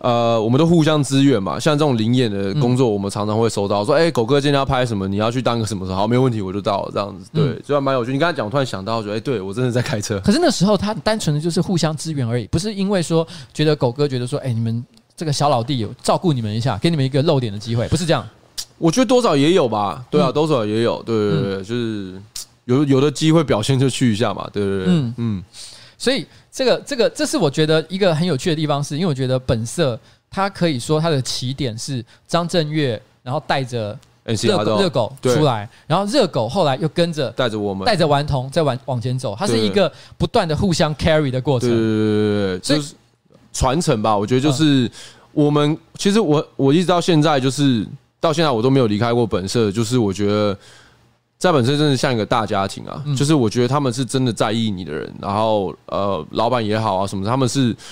[0.00, 1.60] 呃，我们都互相支援嘛。
[1.60, 5.06] 像这种灵演的工作，我们常常会收到说，哎、欸，狗哥今天要拍什么？
[5.06, 5.98] 你要去当个什么时候？
[5.98, 7.30] 好，没有问题，我就到了这样子。
[7.32, 8.12] 对，就还蛮有趣。
[8.12, 10.18] 你刚才讲，我突然想到，说，哎，对我真的在开车。
[10.20, 14.82] 可是那时候他单纯的就是互相支援而已，不是因为说觉得狗哥觉得说，哎，你们
[15.14, 18.26] 这个小老弟有照顾你们一下，给你们一个露脸的机会，不是这样。
[18.78, 20.02] 我觉得多少也有吧。
[20.10, 21.02] 对啊，多少也有。
[21.02, 22.14] 对对对，就是
[22.64, 24.48] 有有的机会表现就去一下嘛。
[24.50, 25.44] 对对对，嗯嗯。
[25.98, 29.98] 所以这个这个，这是我觉得一个很有趣的地方，是因为我觉得本色。
[30.32, 39.34] 它可以说它的起点是张震岳，然后带着热狗热狗出来，然后热狗后来又跟着带着我们，带着顽童再往往前走。
[39.36, 42.94] 它是一个不断的互相 carry 的过程，对对对对，就是
[43.52, 44.16] 传承吧。
[44.16, 44.88] 我觉得就是
[45.32, 47.84] 我们其实我我一直到现在就是
[48.20, 50.56] 到现在我都没有离开过本色，就是我觉得
[51.40, 57.74] 在本身真的像一个大家庭啊，就是我觉得他们是真的在意你的人，然后呃老板也好啊什么，他们是。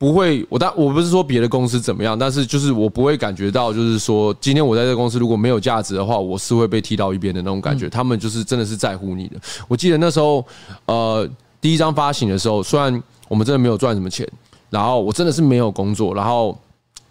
[0.00, 7.86] 不会，我但我不是说别的公司怎么样，但是就是我不会感觉到，就是说今天我在这个公司如果没有价值的话，我是会被踢到一边的那种感觉。
[7.86, 9.36] 他们就是真的是在乎你的。
[9.68, 10.42] 我记得那时候，
[10.86, 11.28] 呃，
[11.60, 12.90] 第一张发行的时候，虽然
[13.28, 14.26] 我们真的没有赚什么钱，
[14.70, 16.58] 然后我真的是没有工作，然后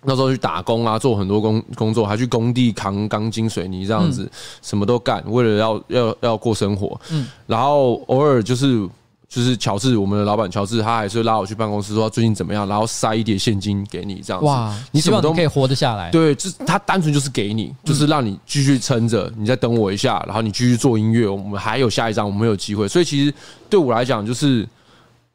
[0.03, 4.29] 那时候去打工啊，做很多工工作，还去工地扛钢筋水泥这样子，
[4.61, 6.99] 什么都干，为了要要要过生活。
[7.11, 8.87] 嗯，然后偶尔就是。
[9.31, 14.45] 就是乔治，我们的老板乔治，他还是拉我去办公室，说最近怎么样，然后塞一叠现金给你，这样子。
[14.47, 16.09] 哇，你什么都可以活得下来。
[16.09, 22.87] 对，就他单纯就是给你，就是让你继续撑着，你再等我一下，然后你继续做音乐，我们还有下一张，我们有机会。
[22.87, 23.31] 所以其实
[23.69, 24.67] 对我来讲，就是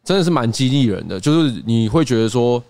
[0.03, 2.61] 真的是蛮激励人的，就是你会觉得说。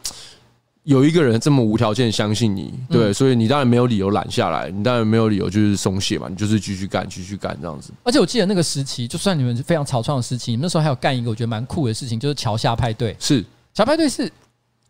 [0.85, 7.90] 有一个人这么无条件相信你，对，所以你当然没有理由懒下来，你当然没有理由就是松懈嘛，你就是继续干，继续干这样子。
[8.03, 13.16] 而且我记得那个时期，就算你们是非常草创的时期，你们那时候还有干一个我觉得蛮酷的事情，就是桥下派对。
[13.18, 13.42] 是
[13.73, 14.31] 桥派对是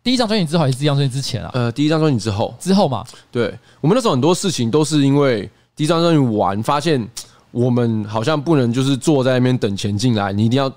[0.03, 1.49] 第一张专辑之后还是第一张专辑之前啊？
[1.53, 3.05] 呃，第一张专辑之后，之后嘛。
[3.31, 7.01] 对，我们那时候很多事情都是因为第一张专辑完，发现
[7.51, 10.69] 我们好像不能就是坐在那边等钱进来，你一定要。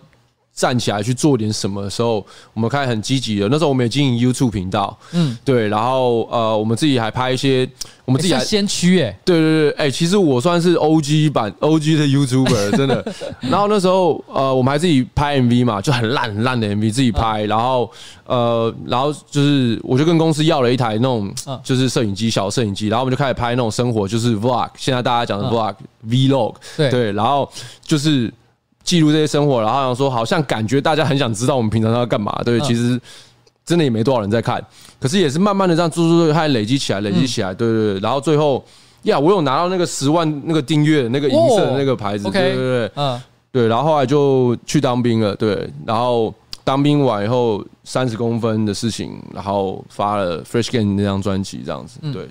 [0.59, 2.17] 站起来去做点什么的时候，
[2.53, 3.49] 我们开始很积极的。
[3.49, 7.69] 那时候我们也经营 YouTube 频道，嗯，对，然后呃，我们自己还拍一些，
[8.05, 13.15] 我们自己还先驱哎，对对对，哎，其实我算是 OG 版 OG 的 YouTuber， 真的。
[13.39, 17.89] 然后那时候呃，我们还自己拍 MV 嘛，就很烂很烂的 MV 自己拍，然后
[18.27, 26.91] 呃，然后就是我就跟公司要了一台那种就是摄影机，小摄影机，然后我们就开始拍那种生活，就是 Vlog，现在大家讲的 Vlog Vlog，对。
[26.91, 27.49] 对，然后
[27.81, 28.35] 就是。
[28.89, 32.33] 记录这些生活，然后想说，好像感觉大家很想知道我们平常都要干嘛。
[32.43, 32.99] 对，其实
[33.63, 34.65] 真的也没多少人在看，
[34.99, 37.53] 可是也是慢慢的这样做做做，还累积起来，累积起来。
[37.53, 38.65] 对对对，然后最后
[39.03, 42.31] 呀，我有拿到那个十万那个订阅的那个银色的那个牌子。
[42.31, 43.21] 对对对，嗯，
[43.53, 45.37] 对，然后后来就去当兵了。
[45.37, 46.33] 对，然后
[46.65, 51.99] 当兵完以后，三十公分的事情，然后发了《Fresh Game》那张专辑，这样子。
[52.11, 52.27] 对，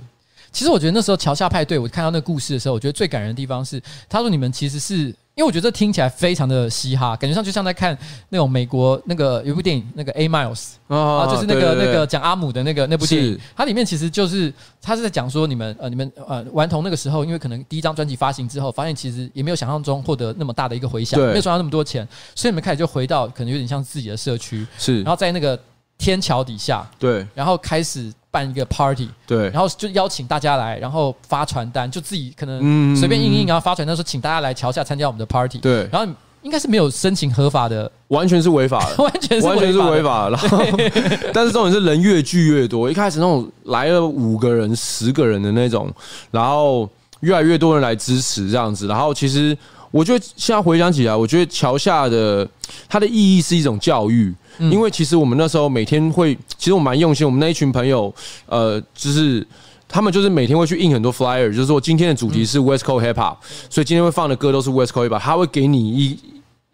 [0.52, 5.13] 其实我觉得那时候桥下派对，我看到那个故事的时候，我觉得最感人的地方是，他说你们其实是。
[5.38, 7.95] 因为我觉得这听起来非常的嘻哈，感觉上就像在看
[8.30, 25.60] 那种美国那个有部电影，那个 A Miles 啊，就是那个那个讲阿姆的那个那部电影，它里面其实就是他是在讲说你们呃你们呃顽童那个时候，因为可能第一张专辑发行之后，发现其实也没有想象中获得那么大的一个回响，没有赚到那么多钱，所以你们开始就回到可能有点像自己的社区，是，然后在那个
[26.00, 28.12] 天桥底下，对，然后开始。
[28.38, 36.08] 办一个 party，对，然后就邀请大家来，然后发传单，就自己可能随便印印，然后发传单说请大家来桥下参加我们的 party，对，然后
[36.43, 40.38] 应该是没有申请合法的， 完全是违法的，完全是完全是违法的。
[40.38, 40.63] 然后，
[41.34, 45.91] 但是重点是人越聚越多，一开始那种来了五个人、十个人的那种，
[46.30, 46.88] 然后
[47.21, 49.58] 越来越多人来支持这样子，然后其实。
[49.89, 52.47] 我觉得现在回想起来，我觉得桥下的
[52.89, 58.13] 它的意义是一种教育，因为其实我们那时候每天会，其实我蛮用心，我们那一群朋友，
[58.47, 59.45] 呃，就是
[59.88, 63.38] 他们就是每天会去印很多 flyer，就是说今天的主题是 West Coast Hip Hop，
[63.69, 66.19] 所以今天会放的歌都是 West Coast Hip Hop，他会给你一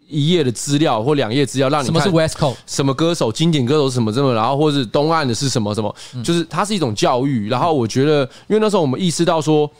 [0.08, 7.48] 一页的资料或两页资料，让你看什么是 West Coast，什么歌手经典歌手是什么什么，然后或者是东岸的是什么什么，就是它是一种教育。
[7.48, 9.70] 然后我觉得，因为那时候我们意识到说。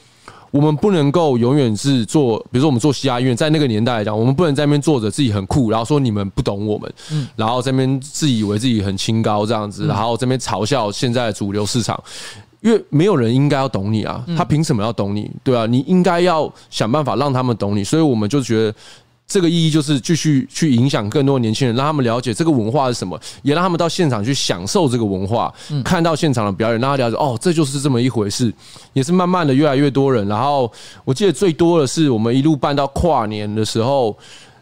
[0.55, 12.01] 我们不能够永远是做，比如说我们做西雅医院，在那个年代来讲，我们不能在那边坐着自己很酷，然后说你们不懂我们，嗯，然后在那边自以为自己很清高这样子，然后这边嘲笑现在的主流市场，
[12.61, 15.29] 因为没有人应该要懂你啊，他凭什么要懂你？
[15.43, 18.73] 对啊，你应该要想办法让他们懂你，所以我们就觉得
[19.27, 28.53] 这个意义就是继续去影响更多年轻人，让他们了解这个文化是什么，也让他们到现场去享受这个文化，看到现场的表演，让他了解哦，这就是这么一回事。
[28.93, 30.71] 也是慢慢的越来越多人，然后
[31.05, 34.17] 我记得最多的是我们一路办到跨年的时候，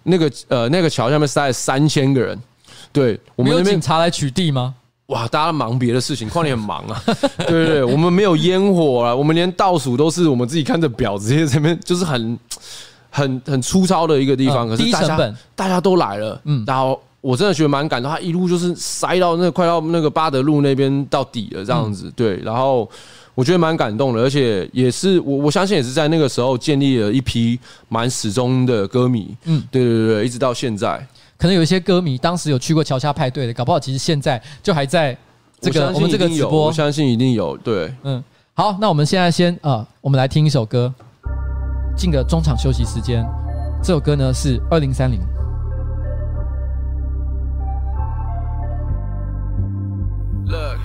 [0.05, 2.39] 那个呃那个桥下面塞了三千个人，
[2.93, 4.75] 对我们那边警察来取缔吗？
[5.07, 7.03] 哇，大家忙别的事情，跨年很忙啊，
[7.47, 12.39] 对对对，我们没有烟火啊，我们连倒数都是我们自己看着表，直接这边就是很。
[13.15, 22.89] 很很粗糙的一个地方，可是大家大家都来了，嗯，然后我真的觉得蛮感动，他一路就是塞到那快到那个巴德路那边到底了这样子，对，然后
[23.35, 35.15] 我觉得蛮感动的，而且也是我我相信也是在那个时候建立了一批蛮始终的歌迷，嗯，对对对，一直到现在，可能有一些歌迷当时有去过桥下派对的，搞不好其实现在就还在
[35.61, 40.93] 这个我们这个直播，我相信一定有，对，嗯，好，那我们现在先啊，我们来听一首歌。
[41.97, 43.25] 进个中场休息时间，
[43.83, 45.21] 这首歌呢是二零三零。
[50.47, 50.79] Look，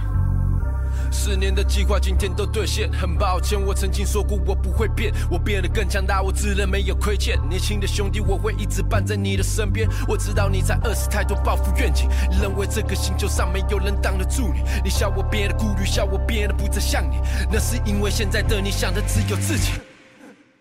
[1.12, 7.38] 四年的计划今天都兑现，很抱歉，我曾经说过我不会变，我变得更强大，我自认没有亏欠。
[7.50, 9.90] 年轻的兄弟，我会一直伴在你的身边。
[10.08, 12.08] 我知道你在饿死太多抱负愿景，
[12.42, 14.62] 认为这个星球上没有人挡得住你。
[14.84, 17.18] 你笑我变得顾虑，笑我变得不再像你，
[17.52, 19.74] 那是因为现在的你想的只有自己。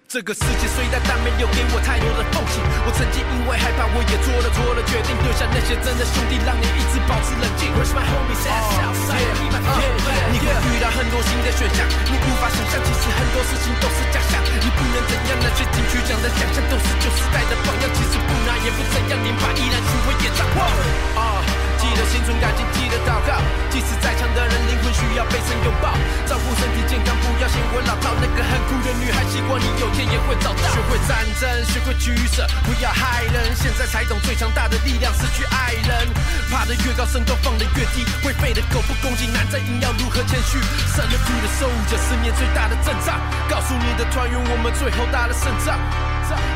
[0.07, 2.63] 这个世界虽大，但没有给我太多的风景。
[2.87, 7.75] 我曾经因为害怕，我也做了错的决定，丢下那些真的兄弟，让你一直保持冷静。
[7.75, 8.87] Where's my homies at?
[8.87, 9.19] Outside.
[9.19, 10.31] Yeah.
[10.31, 14.39] 你会遇到很多新的选项，你无法想象，其实很多事情都是假象。
[14.47, 21.66] 你不能怎样，那些金曲奖的奖项都是旧时代的榜样，其实不拿也不怎样，连把依然巡回演唱会。
[21.97, 22.03] 啊。
[22.03, 23.41] 记得心存感激，记得祷告。
[23.71, 25.97] 即使再强的人，灵魂需要被神拥抱。
[26.27, 28.13] 照顾身体健康，不要嫌我老套。
[28.21, 30.69] 那个很酷的女孩，希望你有天也会找到。
[30.69, 33.57] 学会战争，学会取舍，不要害人。
[33.57, 36.09] 现在才懂最强大的力量，失去爱人。
[36.53, 38.05] 爬得越高，身高放得越低。
[38.23, 40.61] 会飞的狗不攻击，男仔硬要如何谦虚
[40.93, 43.17] ？Salute to the soldier，十年最大的阵仗。
[43.49, 45.81] 告诉你的团员，我们最后打了胜仗。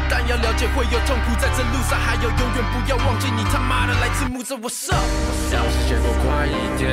[0.08, 4.98] 但要了解会有痛苦，在这路上还有永远不要忘记，你他妈的来自木子，我上。
[5.52, 6.88] 要是节奏快一点，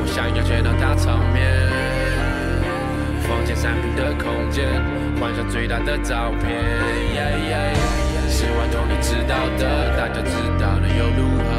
[0.00, 1.42] 我想要见到大场面。
[3.28, 4.68] 房间三坪的空间，
[5.18, 6.50] 换上最大的照片。
[8.28, 11.50] 十万多你知道的，大家知道的又如何？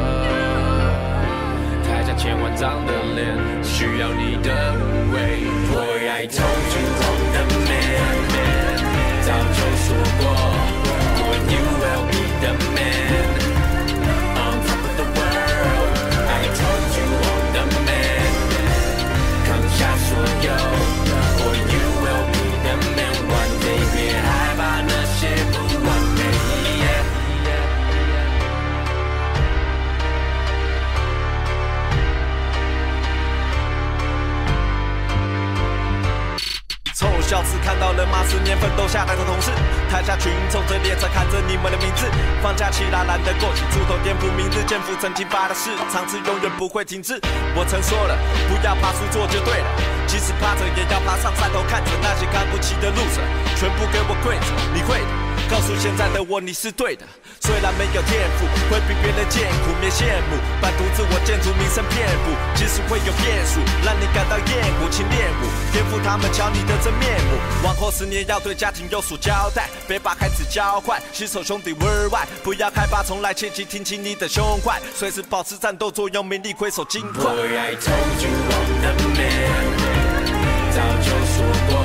[1.84, 5.46] 台下千万张的脸，需要你的无畏。
[5.72, 6.42] Boy, I told
[6.74, 8.33] you I'm the man，
[12.44, 12.73] freedom.
[37.64, 38.22] 看到了吗？
[38.28, 39.50] 十年奋斗下来的同事，
[39.90, 42.06] 台下群众在列车看着你们的名字。
[42.42, 47.18] 放假起来懒得过去，出头颠覆明日，肩负曾经发的誓，场次永远不会停滞。
[47.56, 48.16] 我曾说了，
[48.48, 49.66] 不要怕输，做就对了。
[50.06, 53.20] 即使趴着，也要爬上山头，看着那些看不起的路者，
[53.56, 54.46] 全部给我跪着。
[54.74, 55.23] 你会的。
[55.50, 57.04] 告诉现在的我，你是对的。
[57.40, 60.36] 虽然没有天赋，会比别人艰苦，别羡慕。
[60.60, 64.48] 半途自我建筑，名声遍布，即使会有变数，让你感到厌
[64.80, 67.36] 恶，请练武，颠覆他们瞧你的真面目。
[67.62, 77.24] 往后十年要对家庭有所交代，别把孩子教坏，携手兄弟 worldwide，不要害怕，从来切记挺起你的胸怀，随时保持战斗作用，名利挥手尽快。
[77.24, 79.74] Boy, I told you I'm the man，
[80.72, 81.84] 早就说过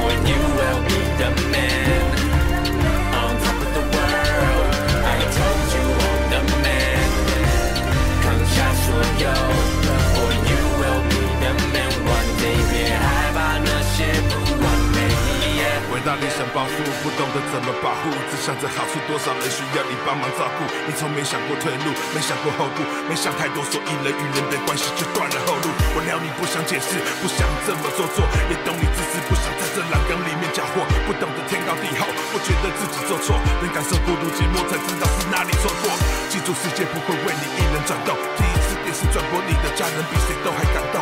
[0.00, 1.81] ，Boy, you will be the man。
[16.12, 20.68] 大理想抱负，不懂得怎么保护，只想着好处，多少人需要你帮忙照顾。
[20.84, 25.72] 你从没想过退路，没想过后顾，没想太多，所以人与人的关系就断了后路。
[25.96, 35.96] 我料你不想解释，不想这么做作，也懂你自私，不想在这蓝缸里面搅和，不懂得天高地厚，不觉得自己做错，能感受孤独寂寞，才知道是哪里错过。
[36.28, 41.00] 记住，世界不会为你一人转动，第一次电视转播，你的家人比谁都还感动。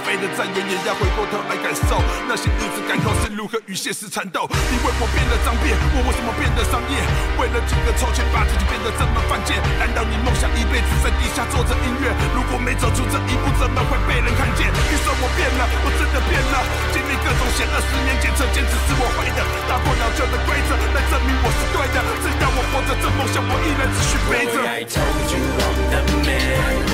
[0.00, 4.48] 飞的再远也要回过头来感受那些日子，感受是如何与现实缠斗。
[4.72, 6.96] 你为我变得脏辫，我为什么变得商业？
[7.36, 9.60] 为了几个臭钱，把自己变得这么犯贱？
[9.76, 12.08] 难道你梦想一辈子在地下做着音乐？
[12.32, 14.72] 如果没走出这一步，怎么会被人看见？
[14.72, 16.54] 你说我变了，我真的变了。
[16.94, 19.40] 经历各种险恶，十年检测，坚持是我会的。
[19.68, 21.96] 打破老旧的规则，来证明我是对的。
[22.24, 24.56] 只要我活着这梦想，我依然继续背着。
[24.64, 25.44] I told you
[25.92, 26.88] I'm the man，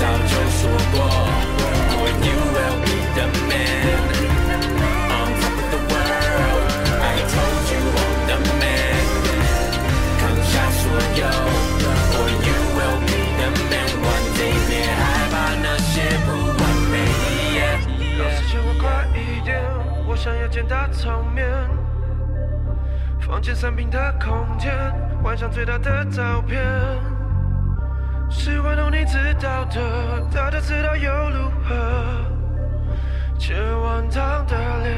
[0.00, 0.60] 早就说
[0.92, 1.59] 过
[20.22, 21.46] 想要见大场面。
[23.20, 24.70] 房间三平的空间，
[25.22, 26.62] 晚上最大的照片，
[28.42, 31.76] 是玩弄你知道的，大家知道又如何？
[33.38, 34.96] 千万张的脸，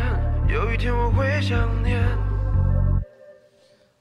[0.49, 2.01] 有一天我会想念。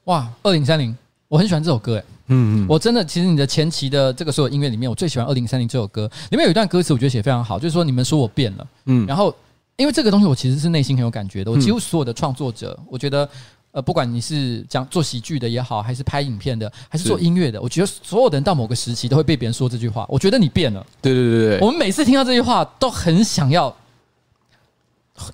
[0.04, 0.96] 哇，二零三零，
[1.28, 9.36] 我很喜欢这首歌，哎，嗯嗯，我真的，其实你的前期的这个所有音乐里面，我最喜欢二零三零这首歌，里面有一段歌词，我觉得写得非常好，就是说你们说我变了，嗯，然后
[9.76, 13.28] 因为这个东西，我其实是内心很有感觉的，我几乎所有的创作者，我觉得。
[13.72, 20.06] 呃，不管你是讲做喜剧的也好，还是拍影片的，还是做音乐的，我觉得所有的人到某个时期都会被别人说这句话。
[20.10, 20.86] 我觉得你变了。
[21.02, 23.74] 对对对对，我们每次听到这句话，都很想要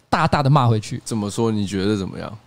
[0.08, 1.02] 大大的骂回去。
[1.04, 1.52] 怎么说？
[1.52, 2.38] 你觉得怎么样？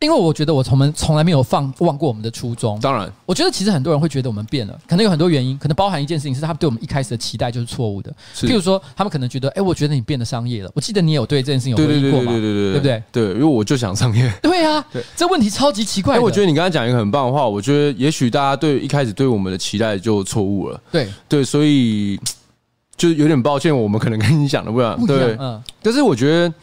[0.00, 2.78] 因为我觉得我从们从来没有放忘过我们的初衷。
[2.80, 8.14] 当然，我觉得其实很多人会觉得我们变了，可能有很多原因，可能包含一件事情是他们对我们一开始的期待就是错误的。
[8.34, 10.70] 譬如说，他们可能觉得，哎，我觉得你变得商业了。
[10.74, 12.30] 我记得你有对这件事情有回应过吗？
[12.32, 13.02] 对对对对对，对不对？
[13.10, 14.30] 对，因为我就想商业。
[14.42, 16.16] 对啊，对，这问题超级奇怪。
[16.16, 20.78] 哎，我觉得你刚才讲一个很棒的话，我觉得也许大家对一开始对我们的期待就错误了。
[20.92, 22.20] 对对，所以
[22.98, 25.06] 就有点抱歉，我们可能跟你讲的不一样。
[25.06, 25.62] 对，嗯。
[25.82, 26.54] 但是我觉得，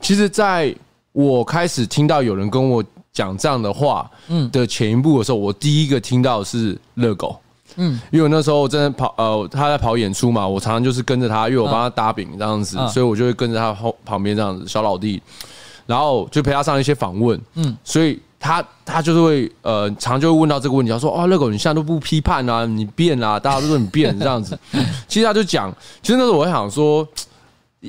[0.00, 0.74] 其实在
[1.12, 2.84] 我开始听到有人跟我。
[3.14, 7.38] 讲这样的话，嗯，的前一步的时候，我第一个听到的是热狗，
[7.76, 15.20] 嗯，因为我那时候真的跑，呃，他在跑演出嘛，我常常就是跟着他，因为我帮他搭饼这样子，所以我就会跟着他后旁边这样子小老弟，
[15.84, 24.58] 然后就陪他上一些访问，嗯，所以他他就是会，呃，常常就会问到这个问题，他说，哦，热狗，你现在都不批判啊，你变啊，大家都说你变这样子，
[25.06, 27.06] 其实他就讲，其实那时候我想说。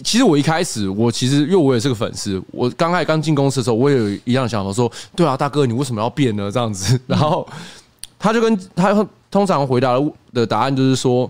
[0.04, 6.50] 其实我一开始，我其实因为我也是个粉丝，我刚开始刚进公司的时候，我也有一样想法，说，对啊，大哥，你为什么要变呢？
[6.52, 7.48] 这样子，然后
[8.18, 10.00] 他就跟他通常回答
[10.34, 11.30] 的答案就是说，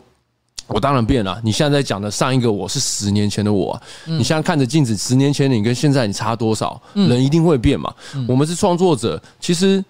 [0.67, 1.41] 我当然变了。
[1.43, 6.81] 你现在在讲的上一个我是十年前的我，你现在看着镜子，十年前你跟现在你差多少？
[6.93, 7.93] 人一定会变嘛。
[8.27, 9.83] 我们是创作者，其实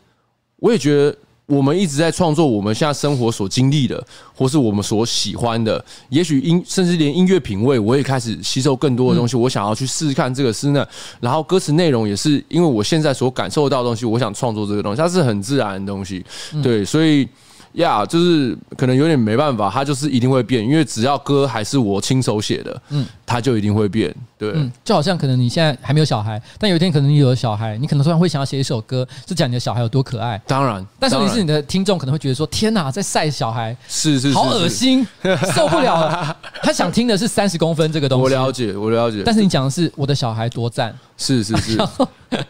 [0.58, 1.16] 我也觉得。
[1.46, 4.02] 我们一直在创作我们现在生活所经历的，
[4.36, 5.84] 或是我们所喜欢的。
[6.10, 9.36] 也许音，甚至连音乐品味，我也开始吸收更多的东西。
[9.36, 10.86] 我想要去试试看这个是呢。
[11.20, 16.26] 然后歌词内容也是因为我现在所感受到的东西，我想创作这个东西，它是很自然的东西。
[16.62, 17.28] 对，所以。
[17.74, 30.40] 呀，yeah, 就是可能有点没办法，它就是一定会变，因为只要歌还是我亲手写的，嗯，他就一定会变，对，嗯，就好像可能你现在还没有小孩，但有一天可能你有了小孩，你可能突然会想要写一首歌，是讲你的小孩有多可爱。
[30.46, 35.04] 当然，但是你是你的听众可能会觉得说，天哪，在晒小孩，是是，好恶心，
[35.56, 36.38] 受不了了。
[36.62, 39.24] 他想听的是三十公分这个东西，我了解，我了解。
[39.26, 41.76] 但是你讲的是我的小孩多赞，是是是。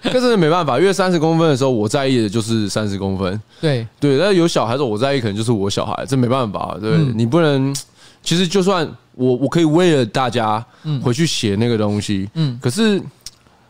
[0.01, 3.41] 但 是没办法，因为三十公分的时候，我在意的就是三十公分。
[3.61, 6.77] 对对，但是有小孩的时候，我在意可能就是我小孩，这没办法。
[6.81, 7.73] 对，你不能。
[8.25, 10.64] 其实就算我我可以为了大家
[11.01, 13.01] 回去写那个东西，嗯，可是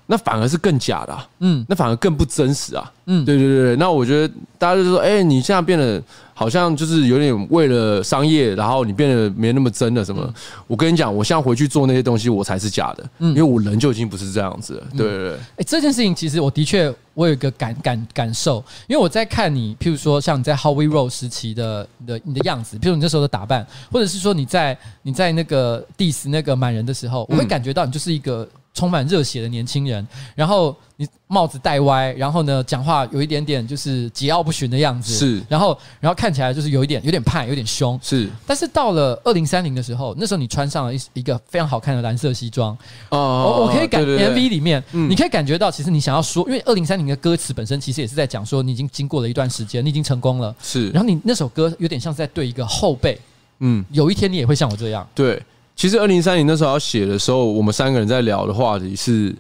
[0.06, 2.92] 那反而是更假的，嗯，那反而更不真实啊。
[3.06, 3.76] 嗯，对对对。
[3.76, 6.02] 那我觉得大家就说，哎，你现在变得。
[6.36, 10.34] 好像就是有点为了商业，然后你变得没那么真的什么？
[10.66, 14.84] 我跟你讲，我现在回去做那些东西，我才是假的，嗯因为我人就已经不是这样子了。
[14.98, 15.38] 对对对。
[15.58, 30.06] 哎，这件事情其实我的确我有一个感感感受，因为我在看你，譬如说像你在 How We Roll 时期的的你的样子，譬如你那时候的打扮，或者是说你在你在那个 Diss 那个满人的时候，我会感觉到你就是一个充满热血的年轻人，
[30.36, 38.28] 然后你帽子戴歪，然后呢讲话有一点点就是桀骜不驯的样子，是，然后然后看起来就是有一点有点派，有点凶，是。
[38.48, 42.76] 但是到了二零三零的时候，那时候你穿上了一一个非常好看的蓝色西装，
[43.10, 50.90] 哦，我可以感 MV 里面，你可以感觉到其实你想要说，因为二零三零的歌词本身其实也是在讲说你已经经过了一段时间，你已经成功了，是。
[50.90, 53.20] 然后你那首歌有点像是在对一个后辈，
[53.60, 55.40] 嗯，有一天你也会像我这样，对。
[55.76, 59.36] 其实二零三零那时候要写的时候，我们三个人在聊的话题是，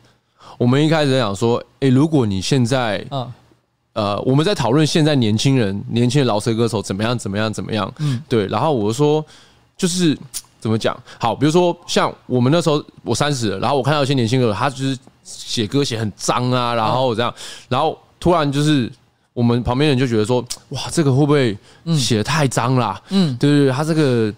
[0.57, 3.05] 我们一开始在讲说，诶，如果你现在，
[3.93, 8.47] 呃，我们在讨论现在年轻人、年轻的饶舌歌手怎么样、怎么样、怎么样，嗯，对。
[8.47, 9.23] 然后我说，
[9.77, 10.17] 就是
[10.59, 10.99] 怎么讲？
[11.19, 17.33] 好，比如说像我们那时候，我三十了，然后我看到一些年轻歌手，他就是写歌写很脏啊，然后这样，
[17.69, 18.91] 然后突然就是
[19.33, 21.55] 我们旁边人就觉得说，哇，这个会不会
[21.95, 22.99] 写的太脏啦？
[23.09, 24.33] 嗯，对对对，他这个。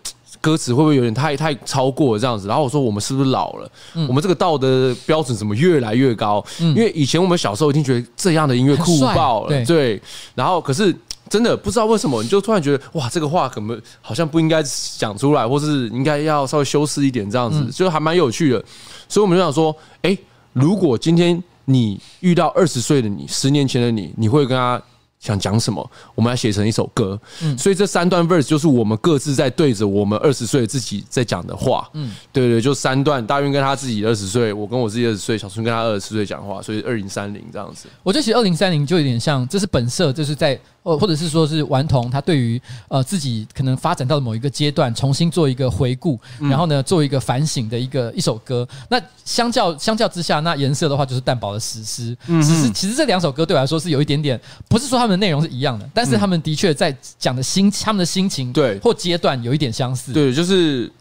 [0.46, 2.48] 歌词会不会有点太太超过这样子？
[2.48, 3.68] 然后我说我们是不是老了？
[4.08, 6.46] 我们这个道德标准怎么越来越高？
[6.60, 10.00] 因为以前我们小时候一定觉得这样的音乐酷爆了， 对。
[10.36, 10.96] 然后可是
[11.28, 14.62] 真的不知道为什么，你就突然觉得哇，这个话可能好像不应该
[15.00, 18.64] 讲出来，或是应该要稍微修饰一点，这样子就还蛮有趣的。
[19.10, 20.16] 所以我们就想说，哎，
[20.54, 24.80] 如果今天你遇到二十岁的你，十年前的你，你会跟他。
[25.26, 25.91] 想讲什么？
[26.13, 27.19] 我们要写成一首歌。
[27.41, 31.89] 嗯，所以这三段 verse 就是我们各自在对着我们二十岁自己在讲的话。
[31.93, 33.26] 嗯，对对，就三段。
[33.26, 37.88] 大运跟他自己二十岁，我跟我自己二十岁，小春跟他二十岁讲话，所以二零三零这样子。
[38.03, 40.59] 我觉得其实二零三零就有点像，这是本色，就是在。
[40.86, 48.65] 或或者是说是顽童，他对于呃自己可能发展到某一个阶段，重新做一个回顾，然后呢做一个反省的一个一首歌。
[48.88, 52.15] 那相较相较之下，那颜色的话就是蛋堡的史诗。
[52.27, 60.13] 史诗其实这两首歌对我来说是有一点点，不是说他们的内容是一样的，但是他们的确在讲的心，他们的心情对或阶段有一点相似。
[60.13, 60.91] 对，就是。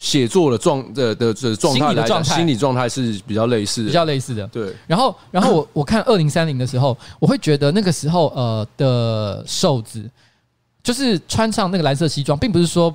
[0.00, 4.44] 写作的状的的的状态来讲，心理状态是比较类似的，比较类似的。
[4.48, 10.10] 对，然后然后我 我看二零三零的时候，我会觉得那个时候呃的瘦子，
[10.82, 12.92] 就是穿上那个蓝色西装，并不是说。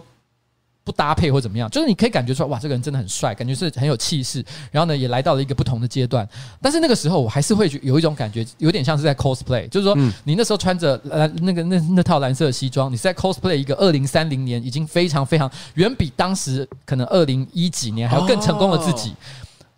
[0.86, 4.46] 不搭配或怎么样，就是你可以感觉出来，哇，这个人真的很帅，感觉是很有气势。
[4.72, 6.30] 然后呢，也来到了一个不同的阶段。
[6.62, 19.16] 但是那个时候，我还是会有一种感觉， 有点像是在 cosplay，就是说，你那时候穿着蓝那个那那套蓝色的西装，你是在 cosplay 一个二零三零年已经非常非常远比当时可能二零一几年还要更成功的自己。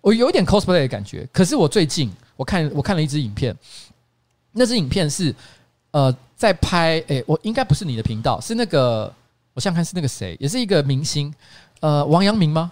[0.02, 1.26] 我有一点 cosplay 的感觉。
[1.32, 3.56] 可是我最近我看我看了一支影片，
[4.52, 5.34] 那支影片是
[5.92, 9.10] 呃在拍，诶，我应该不是你的频道，是那个。
[9.58, 11.34] 我想看是那个谁，也是一个明星，
[11.80, 12.72] 呃，王阳明吗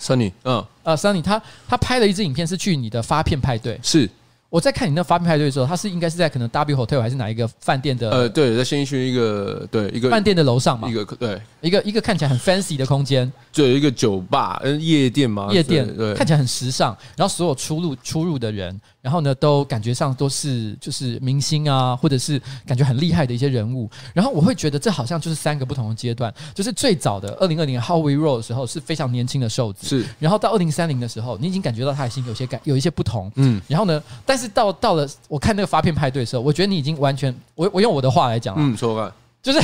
[0.00, 4.08] ？Sunny，嗯，呃，Sunny，他他拍了一支影片，是去你的发片派对，是。
[4.48, 8.10] 我在看你那发片派对的时候，他是应该是在可能 W Hotel 还是哪一个饭店的？
[8.10, 16.96] 呃，对，在新义区一个对一个饭店的楼上嘛，一个对一个一个看起来很 fancy 的空间，就有一个酒吧，嗯，夜店嘛，夜店，对，看起来很时尚。
[17.14, 23.88] 然后所有出入出入的人，然后呢，都感觉上都是就是明星啊，或者是感觉很厉害的一些人物。
[24.12, 30.06] 然后我会觉得这好像就是三个不同的阶段，就是最早的二零二零 How We Roll 的时候是非常年轻的瘦子，是。
[30.18, 33.60] 然后到二零三零的时候，你已经感觉到他的心有些感有一些不同，嗯。
[33.68, 35.08] 然后呢，但是到到了。
[35.28, 39.60] 我看那个发片派对的时候，我觉得你已经完全，我我用我的话来讲，嗯，说吧，就是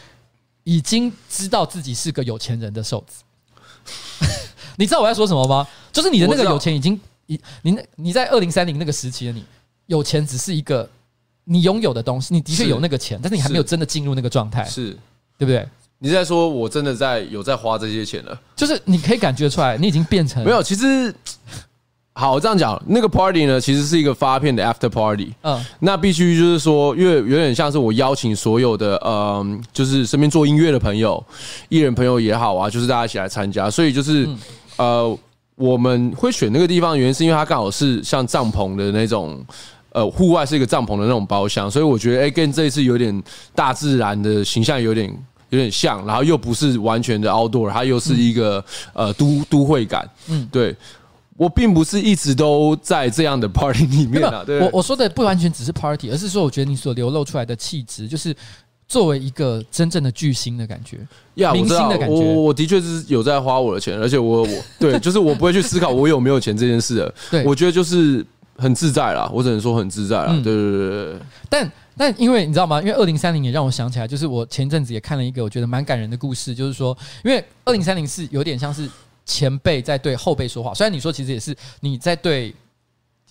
[0.64, 3.22] 已经知道自己是个有钱人的瘦子。
[4.76, 5.66] 你知道我在说什么吗？
[5.90, 6.98] 就是你的那个有钱已经，
[7.28, 9.44] 你你你在二零三零那个时期的你，
[9.86, 10.88] 有钱只是一个
[11.44, 14.90] 你拥有的东西，你的确有那个钱，但是你还没有真的进入那个状态，是
[15.38, 15.64] 对不对？
[16.00, 21.14] 你在说我真的在有在花这些钱了，就是你可以感觉出来，你已经变成没有，其实。
[22.14, 25.32] 好，我这样讲，那个 party 呢，其实是一个发片的 after party。
[25.42, 31.24] 嗯，那必须就是说，因为有点像是我邀请所有的，嗯，就是身边做音乐的朋友、
[31.68, 33.70] 艺人朋友也好啊，就是大家一起来参加。
[33.70, 34.28] 所以就是，
[34.78, 35.16] 呃，
[35.58, 39.44] 我们会选那个地方的原因，是因为它刚好是像帐篷的那种，
[39.90, 43.22] 呃，户外是一个帐篷的那种包厢，所以我觉得，哎，跟这一次有点
[43.54, 45.12] 大自然的形象有点
[45.50, 50.08] 有点像，然后又不是完全的 outdoor，它又是一个呃都都会感。
[50.28, 50.74] 嗯，对。
[51.36, 58.34] 我并不是一直都在这样的 party 里面啊，对，我我说的不完全只是 party，而是说我觉得你所流露出来的气质，就是
[58.88, 60.98] 作为一个真正的巨星的感觉，
[61.52, 62.14] 明星的感觉。
[62.14, 64.48] 我我的确是有在花我的钱，而且我我
[64.80, 67.14] 对，就是我不会去思考我有没有钱这件事的。
[67.30, 68.24] 对，我觉得就是
[68.56, 70.32] 很自在啦，我只能说很自在啦。
[70.32, 71.20] 对对对对。
[71.48, 72.80] 但但因为你知道吗？
[72.80, 78.88] 因为二零三零也让我想起来，就是我前阵子也看了一个我觉得蛮感人的故事，就是说，因为二零三零是有点像是。
[79.30, 82.50] 前辈在对后辈说话，虽然你说其实也是你在对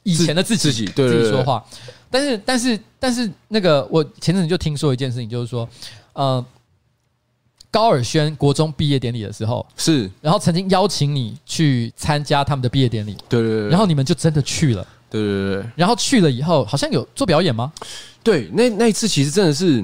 [0.03, 1.65] 以前的自己自己对自己说话，
[2.09, 5.67] 但是但是但是那个我前阵子就听说一件事情，就是说，
[6.13, 6.43] 呃，
[7.69, 17.71] 高尔宣国中毕业典礼的时候是，然后曾经邀请你去参加他们的毕业典礼，对对对，然后你们就真的去了，对对对，然后去了以后好像有做表演吗？
[18.23, 19.83] 对，那那一次其实真的是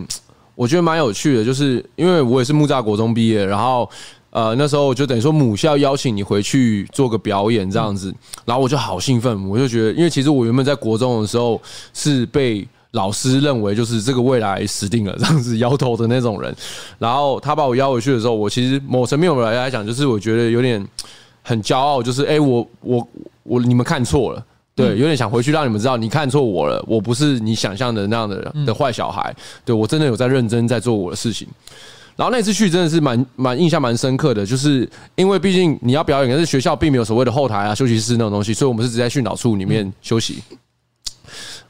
[0.56, 3.90] 我觉得蛮有趣的，就是因为我也是木栅国中毕业，然后。
[4.34, 8.12] 呃，那时候我就等于说母校邀请你回去做个表演这样子，
[8.46, 11.62] 然后我就好兴奋，我就觉得，因为其实我原本在国中的时候
[11.94, 15.60] 是被老师认为就是这个未来死定了这样子。
[15.60, 16.52] 摇头的那种人，
[16.98, 20.84] 然后他把我邀回去的时候，我其实某层面我来来讲，就是我觉得有点
[21.44, 23.08] 很骄傲，就是哎，我我
[23.44, 29.32] 我你们看错了，对，有点想回去让你们知道你看错我了，我不是你想象的那样的的坏小孩，
[29.64, 31.48] 对，我真的有在认真在做我的事情。
[32.16, 40.44] 然后那次去真的是蛮蛮印象蛮深刻的，就是因为毕竟你要表演，可是学校并没有所谓的后台啊、休息室那种东西，所以我们是直接在训导处里面休息。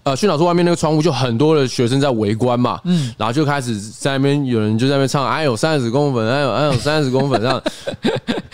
[0.04, 7.62] 呃，训导处外面那个窗户就很多的学生在围观嘛，嗯，然后就开始在那边有人就在那边唱，哎有三十公分，哎有哎有三十公分这样，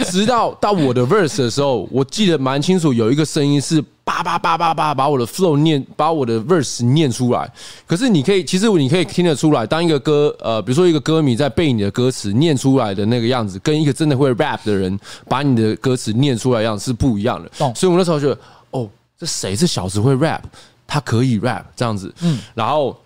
[0.06, 7.52] 直到到我的 verse 的时候，我记得蛮清楚，有一个声音是叭叭叭叭叭把我的 flow 念，把我的 verse 念出来。
[7.88, 17.74] 可是你可以，其实你可以听得出来，当一个歌呃，比如说一个歌迷在背你的歌词念出来的那个样子，跟一个真的会 rap 的人把你的歌词念出来的样子是不一样的。
[17.74, 18.38] 所以我那时候觉得，
[18.70, 18.88] 哦，
[19.18, 19.56] 这谁？
[19.56, 20.42] 这小子会 rap，
[20.90, 22.14] 他可以 rap 这样子。
[22.22, 22.98] 嗯，然后。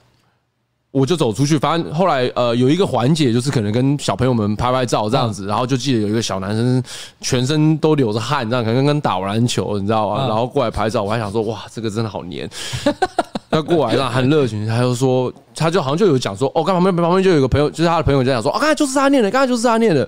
[0.94, 6.84] 我就走出去，反正后来呃有一个环节，就是可能跟小朋友们拍拍照这样子，然后就记得有一个小男生
[7.20, 10.28] 全身都流着汗，这样可能跟打完篮球，你知道吗？
[10.28, 12.48] 然后过来拍照，我还想说哇，这个真的好黏。
[13.50, 20.08] 他过来，然后很热情，他就说，他就好像就有讲说，哦，刚旁边旁边就有个朋友，就是他的朋友在讲说，啊，刚才就是他念的，刚才就是他念的。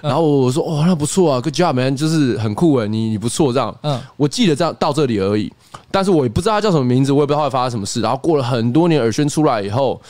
[0.00, 3.72] 然后我说，哦，那不错啊，Good job man，就是很酷诶，你你不错这样。
[3.82, 5.52] 嗯，我记得这样到这里而已。
[5.90, 8.00] 但是我也不知道他叫什么名字，我也不知道他会发生什么事。
[8.00, 10.00] 然后过了很多年，尔轩出来以后，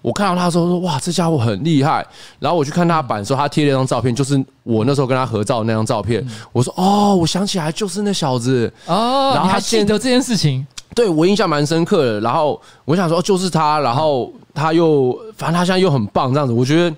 [0.00, 2.06] 我看到他说说哇，这家伙很厉害。
[2.38, 6.26] 然后我去看他版的时候，他贴了一张照片，就是我那时候跟他合照的那张照片。
[6.52, 9.32] 我说哦，我想起来就是那小子哦。
[9.34, 12.20] 然后他还记得这件事情，对我印象蛮深刻的。
[12.20, 16.96] 然后我想说就是他，然后他又反正他现在又很棒这样子，我觉得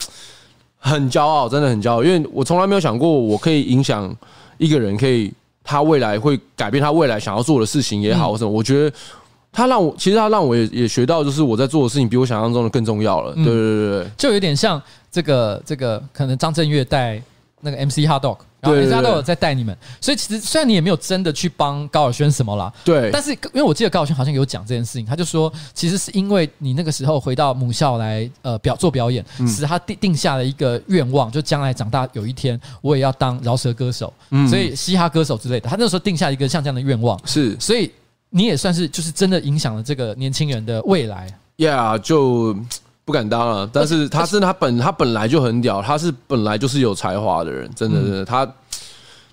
[0.79, 4.15] 很骄傲，真的很骄傲，因为我从来没有想过我可以影响
[4.59, 5.33] 一个人，可以。
[5.63, 8.97] 他未来会改变他未来想要做的事情也好什么，我觉得
[9.53, 13.35] 他让我其实他让我也也学到，就是我在做的事情比我想象中的更重要了。
[13.35, 14.81] 对对对对，就有点像
[15.11, 17.21] 这个这个可能张震岳带
[17.61, 18.39] 那个 MC HotDog。
[18.61, 34.13] 然后 MC Hot Dog 在带你们，所以其实虽然你也没有真的去帮高尔宣什么啦，对，但是因为我记得高尔宣好像有讲这件事情，他就说其实是因为你那个时候回到母校来呃表做表演，使他定定下了一个愿望，就将来长大有一天我也要当饶舌歌手，
[34.47, 37.91] 所以嘻哈歌手之类的，他那时候定下一个像这样的愿望，是，所以
[38.29, 42.55] 你也算是就是真的影响了这个年轻人的未来，Yeah，就。
[43.05, 48.49] 不敢当啊，但是他是他本他本来就很屌，他是本来就是有才华的人，真的真的，他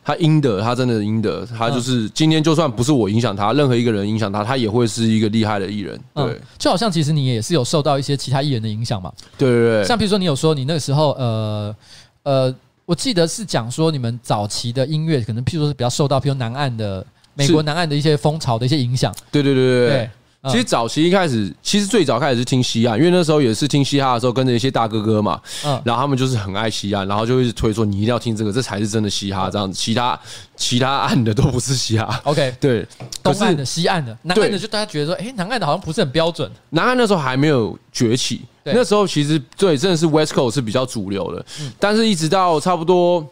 [0.04, 6.00] 他应得，他真的应得，他就是今天就算不是我影响他，任何一个人影响他，他也会是一个厉害的艺人。
[6.16, 9.12] 对，就好像其实你也是有受到一些其他艺人的影响嘛。
[9.38, 11.76] 对对对，像比如说你有说你那个时候，呃
[12.24, 12.56] 呃，
[12.86, 19.14] 我记得是讲说你们早期的音乐可能譬如说是比较受到，譬如南岸的美国南岸的一些风潮的一些影响。
[19.30, 20.10] 对对对对
[20.48, 20.52] 对。
[20.52, 30.20] 其实早期一开始，其实最早开始是听西岸，因为那时候也是听嘻哈的时候，跟着一些大哥哥嘛，嗯，然后他们就是很爱西岸，然后就一直推说你一定要听这个，这才是真的嘻哈这样子，其他
[30.56, 32.22] 其他岸的都不是嘻哈。
[32.24, 32.86] OK，对，
[33.22, 36.50] 东岸的、西岸的、南岸的，就大家觉得说，哎，南岸的好像不是很标准。
[36.72, 41.46] 南岸那时候还没有崛起，那时候其实对，真的是 West Coast 是比较主流的，
[41.80, 43.26] 但是一直到差不多。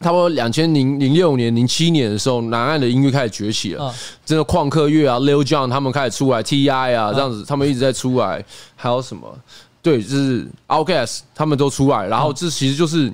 [0.00, 3.94] 差不多两千零零六年、零七年的时候，南岸的音乐开始崛起了。
[4.24, 6.94] 真的旷课乐啊，Lil Jon 他们开始出来，T.I.
[6.94, 8.42] 啊这样子，他们一直在出来。
[8.74, 9.38] 还有什么？
[9.82, 12.06] 对，就是 Outkast 他们都出来。
[12.06, 13.12] 然后这其实就是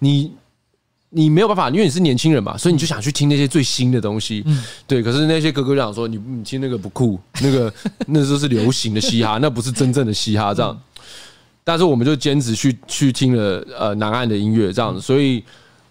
[0.00, 0.30] 你，
[1.08, 4.44] 你没有办法，因为你是年轻人嘛，所以你就想去听那些最新的东西。
[4.86, 7.72] 对，可是那些哥哥讲说，你你听那个不酷，那个
[8.06, 10.78] 那时候是流行的嘻哈，那不是真正的嘻哈这样。
[11.64, 15.42] 但是我们就坚持去去听了呃南岸的音乐这样子，所以。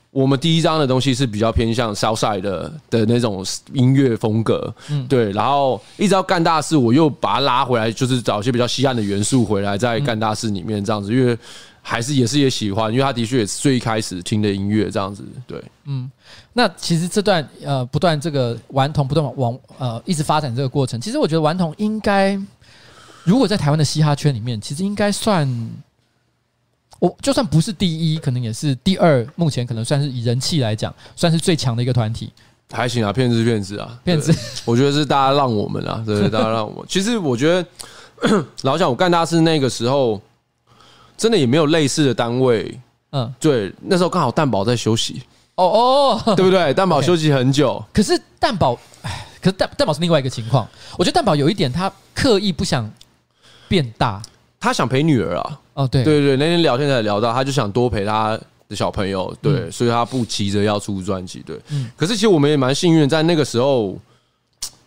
[0.10, 11.38] 我们第一张的东西是比较偏向 Southside 的的那种音乐风格，嗯，对，然后一直到干大事，我又把它拉回来，就是找一些比较西岸的元素回来，在干大事里面这样子，因为
[11.82, 16.10] 还是也是也喜欢，因为他的确也是最开始听的音乐这样子，对，嗯，
[16.54, 22.40] 那其实这段呃不断这个顽童不断往呃一直发展这个过程，其实我觉得顽童应该
[23.24, 25.48] 如果在台湾的嘻哈圈里面，其实应该算。
[27.00, 29.26] 我就算不是第一，可能也是第二。
[29.36, 32.32] 目前可能算是以人气来讲，算是最强的一个团体。
[32.72, 34.34] 还行啊，骗子骗子啊，骗子。
[34.66, 36.86] 我觉得是大家让我们啊，对，大家让我们。
[36.90, 37.48] 其实我觉
[38.22, 40.20] 得， 老蒋，我干大事那个时候，
[41.18, 42.80] 真的也没有类似的单位。
[43.12, 45.22] 嗯，对，那时候刚好蛋宝在休息。
[45.56, 46.72] 哦哦，对不对？
[46.76, 47.84] 蛋宝休息很久。
[47.94, 50.68] 可是蛋宝，哎，可是蛋蛋宝是另外一个情况。
[50.98, 52.92] 我觉得蛋宝有一点，他刻意不想
[53.68, 54.22] 变大。
[54.60, 55.60] 他想陪女儿啊！
[55.78, 61.58] 哦，对对对，那天聊天才聊到，他就想多陪他的小朋友，对，所以他不急着要出专辑，对。
[61.96, 63.98] 可是其实我们也蛮幸运，在那个时候，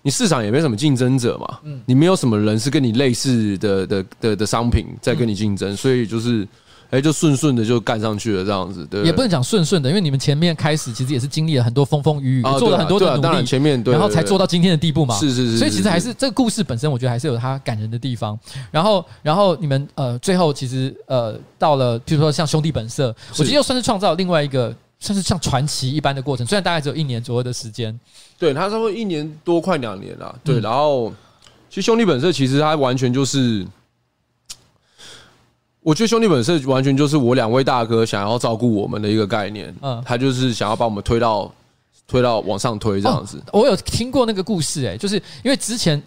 [0.03, 6.47] 你市场也没什么竞争者嘛，嗯你没有什么人是跟你类似的的的的商品在跟你竞争，所以就是。
[6.91, 15.15] 哎，就顺顺的就干上去了，这样子，对，也不能讲顺顺的，因为你们前面开始其实也是经历了很多风风雨雨，做了很多的努力，当然前面对，然后才做到今天的地步嘛。
[15.15, 18.37] 是是是，所以其实还是这个故事本身，我觉得还是有它感人的地方。
[18.73, 26.45] 然后，然后你们呃，最后其实呃，到了譬如说像兄弟本色，我觉得又算是创造另外一个算是像传奇一般的过程。
[26.45, 27.97] 虽然大概只有一年左右的时间，
[28.37, 30.37] 对，他差不多一年多，快两年了。
[30.43, 31.13] 对，然后
[31.69, 33.65] 其实兄弟本色其实它完全就是。
[35.83, 39.75] 我觉得兄弟本色完全就是我两位大哥想要照顾我们的一个概念。
[39.81, 41.51] 嗯，他就是想要把我们推到
[42.07, 43.39] 推到往上推这样子。
[43.53, 46.01] 哦，我有听过那个故事，哎，就是因为之前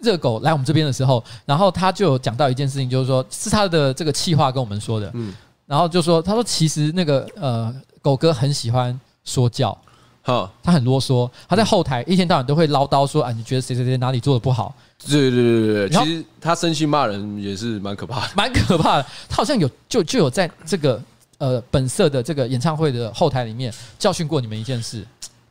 [0.00, 5.10] 热狗来我们这边的时候，然后他就有讲到一件事情，就是说是他的这个气话跟我们说的。
[5.14, 5.32] 嗯，
[5.66, 9.76] 然后就说他说其实那个呃狗哥很喜欢说教。
[10.22, 14.74] 哈，他很啰嗦，他在后台一天到晚都会唠叨说：“啊，你觉得谁谁谁哪里做的不好？”
[15.08, 19.06] 对对对对对，其实他生气骂人也是蛮可怕的，蛮可怕的。
[19.28, 21.02] 他好像有就就有在这个
[21.38, 25.04] 呃本色的这个演唱会的后台里面教训过你们一件事。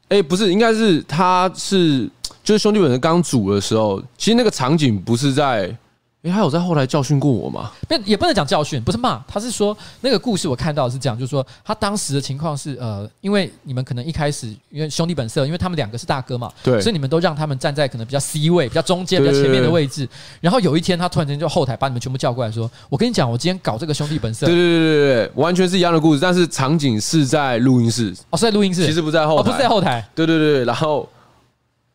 [0.07, 2.09] 哎，不是，应该是他是
[2.43, 5.76] 就是兄弟本色刚组的时候，其实那个场景不是在。
[6.24, 7.72] 哎，他有在后来教训过我吗？
[7.88, 20.07] 不，也不能讲教训，不是骂，他是说那个故事我看到的是这样，就是说他当时的情况是，呃，因为你们可能一开始因为兄弟本色，因为他们两个是大哥嘛，对，所以你们都让他们站在可能比较 C 位、比较中间、比较前面的位置。
[20.39, 30.07] 然后有一天，他突然间就后台把你们全部叫过来说：“我跟你讲，我今天搞这个兄弟本色。”对对对对对，完全是一样的故事，但是场景是在录音室哦，是在录音室，其实不在后台，哦，不是在后台。
[30.13, 31.09] 对对对，然后，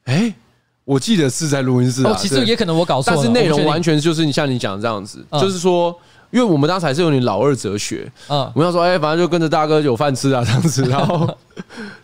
[0.06, 0.34] 哎。
[0.86, 5.92] 我记得是在录音室啊，其实也可能我搞错了，但是内容完全就是你像你讲的这样子，就是说，
[6.30, 11.28] 因为我们当时还是有点老二哲学，嗯，我要说，哎，反正就跟着大哥有饭吃啊这样子，然后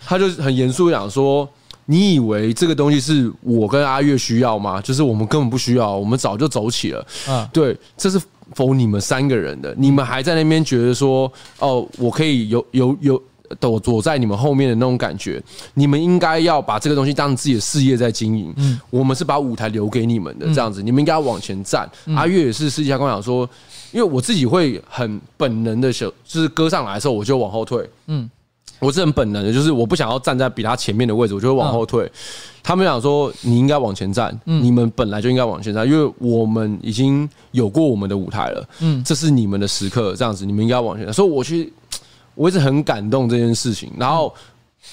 [0.05, 1.49] 他就很严肃讲说，
[1.87, 4.81] 你以为这个东西是我跟阿月需要吗？
[4.81, 8.21] 就是我们根本不需要，我们早就走起了，嗯，对，这是
[8.53, 13.23] for 你们三个人的，你们还在那边觉得说，哦，我可以有有有。
[13.57, 15.43] 躲躲在你们后面的那种感觉，
[15.75, 18.53] 你们应该要把这个东西当成自己的事业在经营。
[18.57, 21.89] 嗯，我们是把舞台留给你们的，这样子，你们应该要往前站。
[22.17, 23.49] 阿月也是私底下跟我讲说，
[23.93, 27.89] 因为我自己会很本能的，想就是歌上来的时候我就往后退。
[28.07, 28.31] 嗯，
[28.79, 32.11] 我是很本能的，就是我不想要站在比他前面的位置，我就会往后退。
[32.63, 38.69] 他们想说，你应该往前站，你们本来就应该往前站，因为我们已经有过我们的舞台了。
[38.81, 41.13] 嗯，这是你们的时刻，这样子，你们应该往前站。
[41.13, 41.73] 所以我去。
[42.35, 44.35] 我一直很感动这件事情，然后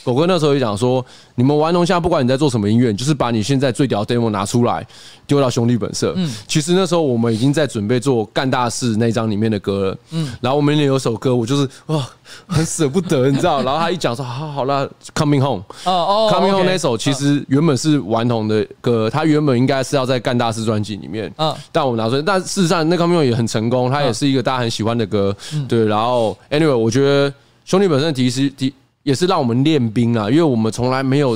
[0.03, 4.85] 狗哥那时候也讲说，你们顽童现在不管你在做什么音乐，就是把你现在最屌的 demo 拿出来
[5.27, 6.13] 丢到兄弟本色。
[6.15, 9.97] 嗯，其实那时候我们已经在准备做干大事那张里面的歌了。
[10.11, 12.07] 嗯，然后我们里面有首歌，我就是哇，
[12.47, 13.61] 很舍不得，你知道？
[13.63, 15.63] 然后他一讲说，好好了，Coming Home。
[15.83, 21.33] 哦哦，Coming Home 那首其实原本是顽童的歌，他原本应该是要在干大事专辑里面。
[21.37, 25.35] 嗯，但我拿出来，但事实上那 Coming Home 也很成功，它也是一个大家很喜欢的歌。
[25.67, 27.33] 对，然后 Anyway，我觉得。
[27.65, 28.73] 兄弟本身其实的
[29.09, 31.35] 也是让我们练兵啊，因为我们从来没有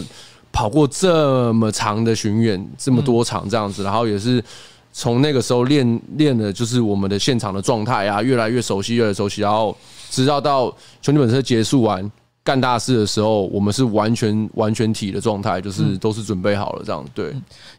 [0.52, 4.44] 跑过这么长的巡演，这么多场这样子，然后也是
[4.92, 9.76] 从那个时候练练的，就是我们的现场的状态啊，越来越熟悉，越来越熟悉，然后
[10.12, 10.66] 直到到
[11.02, 12.12] 兄弟本色结束完
[12.44, 17.04] 干大事的时候，我们是完全完全体的状态，就是都是准备好了这样。
[17.16, 17.32] 对，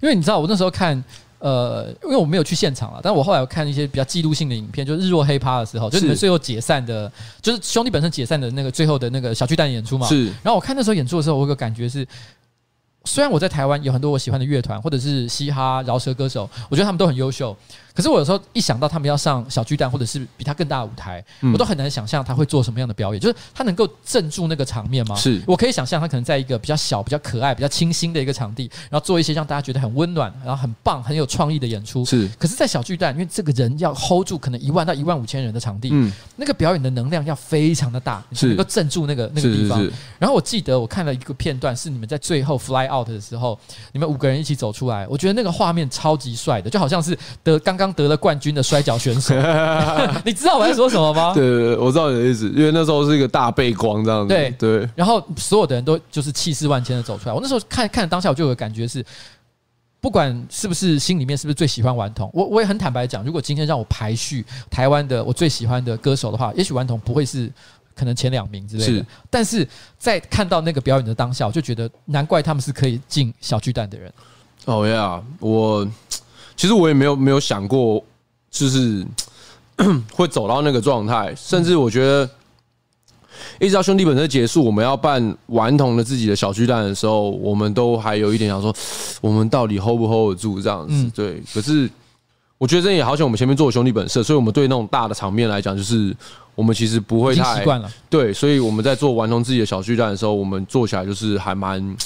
[0.02, 1.02] 因为你知道我那时候看。
[1.44, 10.06] 呃，因为我没有去现场了，但我后来有看一些比较记录性的影片，就是日落黑趴的时候，就是你们最后解散的，就是兄弟本身解散的那个最后的那个小巨蛋演出嘛。
[10.06, 10.24] 是。
[10.42, 12.06] 然后我看那时候演出的时候，我有个感觉是。
[13.06, 17.54] 虽然我在台湾有很多我喜欢的乐团，或者是嘻哈饶舌歌手，我觉得他们都很优秀。
[17.94, 23.20] 可是我有时候一想到他们要上小巨蛋，或者是比他更大的舞台，我都很难想象他会做什么样的表演。
[23.20, 25.14] 就是他能够镇住那个场面吗？
[25.14, 32.04] 是我可以想象他可能在一个比较小、比较可爱、比较清新的一个场地，然后做一些让大家觉得很温暖、然后很棒、很有创意的演出。
[32.04, 32.28] 是。
[32.38, 39.80] 可是，在小巨蛋，因为这个人要 hold 住可能一万到一万五千人的场地，嗯，那个表演的能量要非常的大，是能够镇住那个那个地方。
[40.18, 43.56] 然后我记得我看了一个片段，是你们在最后 fly out 的时候。
[43.92, 49.34] 你们五个人一起走出来，我觉得那个画面超级帅的，就好像是得刚刚得了冠军的摔跤选手。
[50.24, 51.34] 你知道我在说什么吗？
[51.34, 54.28] 对对对，我知道你的意思，因为那时候是一个大背光这样子。
[54.28, 57.34] 对对，然后所有的人都就是气势万千的走出来。
[57.34, 59.04] 我那时候看看当下，我就有个感觉是，
[60.00, 67.52] 不管是不是心里面是不是最喜欢顽童，我我也很坦白讲，如果今天让我排序台湾的我最喜欢的歌手的话，也许顽童不会是。
[67.96, 69.64] 可能前两名之类的，是，但是
[70.00, 74.12] 在看到那个表演的当下，我就觉得难怪他们是可以进小巨蛋的人。
[74.64, 75.86] 哦呀，我
[76.56, 78.02] 其实我也没有没有想过，
[78.50, 79.06] 就是
[80.12, 82.28] 会走到那个状态，甚至我觉得
[83.60, 88.74] 一直到兄弟本色结束，我们要办顽童的自己的小巨蛋的时候，我们都还有一点想说，
[89.20, 91.10] 我们到底 hold 不 hold 得住这样子？
[91.14, 91.90] 对，可是。
[92.56, 96.16] 我觉得这也好像我们前面做兄弟本色，所以我们对那种大的场面来讲，就是
[96.54, 97.90] 我们其实不会太习惯了。
[98.08, 101.96] 对，所以我们在做顽童自己的小巨蛋的时候，我们做起来就是还蛮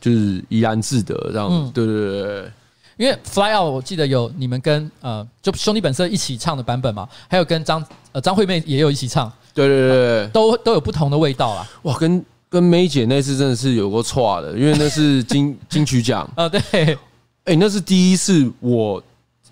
[0.00, 1.72] 就是怡然自得这样子。
[1.74, 2.50] 对对对对，
[2.96, 9.30] 因为 Fly Out 我记得有你们跟呃就兄弟本色一起唱的版本嘛，还有跟张呃张惠妹也有一起唱。
[9.54, 11.68] 对对对对，都都有不同的味道啦。
[11.82, 16.48] 哇，跟跟 May 姐那次真的是有过错的，因为那是金 金曲奖啊。
[16.48, 16.98] 对，
[17.44, 19.02] 哎，那是第一次我。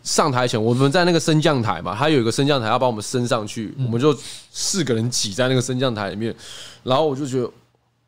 [0.03, 4.17] 上台前，我们在那个升降台嘛，它有一个升降台要把我们升上去，我们就
[4.51, 6.35] 四个人挤在那个升降台里面，
[6.83, 7.51] 然后我就觉得，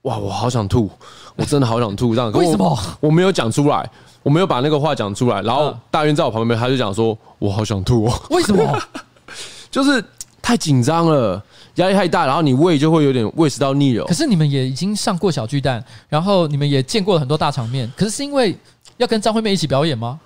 [0.03, 0.91] 哇，我好想吐，
[1.37, 2.33] 我真的好想吐，这样。
[2.33, 2.79] 为什么？
[2.99, 3.89] 我没有讲出来，
[4.23, 8.23] 我没有把那个话讲出来，然后大渊在我旁边，他就讲说，我好想吐哦。
[8.31, 8.79] 为什么？
[9.71, 10.05] 就是
[10.41, 11.43] 太紧张了，
[11.77, 14.05] 压力太大，然后你胃就会有点胃食道逆流。
[14.07, 18.57] 可是你们也已经上过小巨蛋，然后你们也见过了很多大场面，可是是因为
[18.99, 20.21] 要跟张惠妹一起表演吗？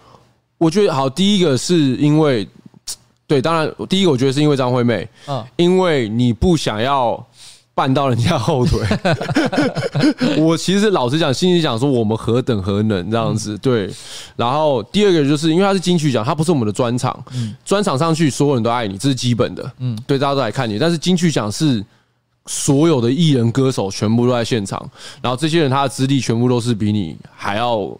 [0.58, 2.48] 我觉得好，第一个是因为，
[3.26, 7.24] 对，当然第一个我觉得是因为张惠妹，嗯，因为你不想要
[7.76, 8.80] 绊到人家后腿。
[10.40, 13.88] 我其实老实讲，心里想说我们何等何能这样子，对。
[14.34, 20.78] 然后第二个就是因为他是金曲奖，他不是我们的专场，嗯，专场上去所有人都爱你，这是基本的，嗯，对，大家都来看你。
[20.78, 21.84] 但是金曲奖是
[22.46, 27.94] 所有的艺人歌手全部都在现场，然后这些人他的资历全部都是比你还要。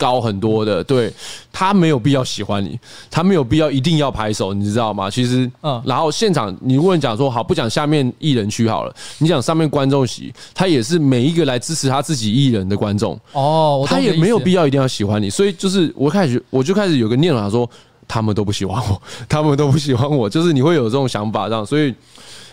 [0.00, 1.12] 高很多的，对，
[1.52, 2.80] 他没有必要喜欢你，
[3.10, 5.10] 他没有必要一定要拍手，你知道吗？
[5.10, 17.70] 其实，嗯，然后现场你如果讲说好，不讲下面艺人区好了，你讲上面观众席，他也是每一个来支持他自己艺人的观众哦，他也没有必要一定要喜欢你，所以就是我开始我就开始有个念头说，
[18.08, 21.94] 他们都不喜欢我， 他们都不喜欢我，就是你会有这种想法这样，所以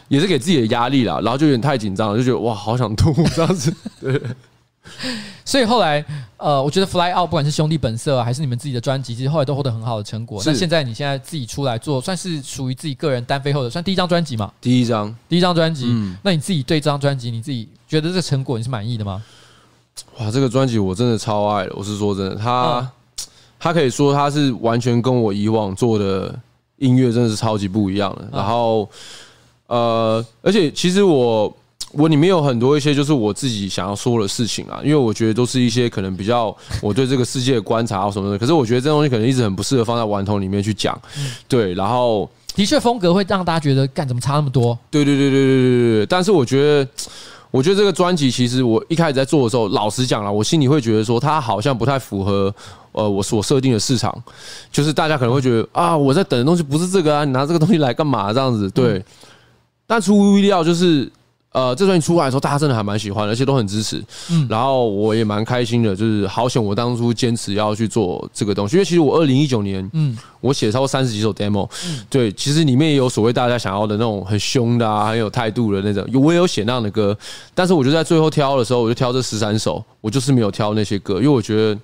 [0.10, 4.22] 也是给自己的压力啦，然后就有点太紧张了，就觉得哇，好想吐这样子，对。
[5.46, 6.04] 所以后来，
[6.38, 10.42] 呃，我觉得 Fly Out 不管是兄弟本色还是你们自己的专辑，其实后来都获得很好的成果。
[10.46, 14.52] 那现在你现在自己出来做，算是属于自己个人单飞后的，算第一张专辑嘛？
[14.60, 15.86] 第一张，第一张专辑。
[15.88, 19.24] 嗯，那你自己对这张专辑，你自己觉得这个成果你是满意的吗？
[20.20, 21.74] 哇，这个专辑我真的超爱了。
[21.78, 22.92] 我是说真的，他
[23.58, 26.38] 他可以说他是完全跟我以往做的
[26.78, 28.28] 音乐真的是超级不一样的。
[28.34, 28.90] 然后，
[29.68, 31.56] 呃，而且其实我。
[31.94, 38.38] 我里面有很多一些就是我自己想要说的事情啊，因为我觉得都是一些可能比较我对这个世界的观察啊什么的。
[38.38, 41.00] 可是我觉得这东西可能一直很不适合放在顽童里面去讲，
[41.48, 41.74] 对。
[41.76, 44.78] 然后的确风格会让大家觉得干怎么差那么多？
[44.92, 46.06] 对对对对对对对。
[46.08, 46.88] 但是我觉得，
[47.52, 52.54] 我觉得这个专辑其实我一开始在做的时候，老实讲了，我心里会觉得说它好像不太符合
[52.92, 54.14] 呃我所设定的市场，
[54.72, 58.70] 就是大家可能会觉得啊我在等的东西不是这个啊，你拿这个东西来干嘛这样子？
[58.72, 59.02] 对。
[59.88, 61.10] 但出乎意料就是。
[61.54, 64.04] 呃，这专辑出来的时候，大家真的还蛮喜欢的，而且都很支持。
[64.30, 77.18] 嗯，然后我也蛮开心的，就是好险我当初坚持要去做这个东西，因为其实我二零一九年，嗯，我写超过三十几首 demo，嗯，对，其实里面也有所谓大家想要的那种很凶的啊，很有态度的那种，我也有写那样的歌，
[77.56, 81.80] 但是我就在最后挑的时候，我就挑这十三首，我就是没有挑那些歌，因为我觉得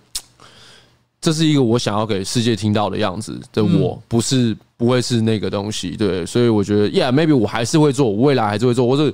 [1.19, 9.11] 这是一个我想要给世界听到的样子的，我不是不会是那个东西，对，所以我觉得，Yeah，maybe 我还是会做，我未来还是会做，我是。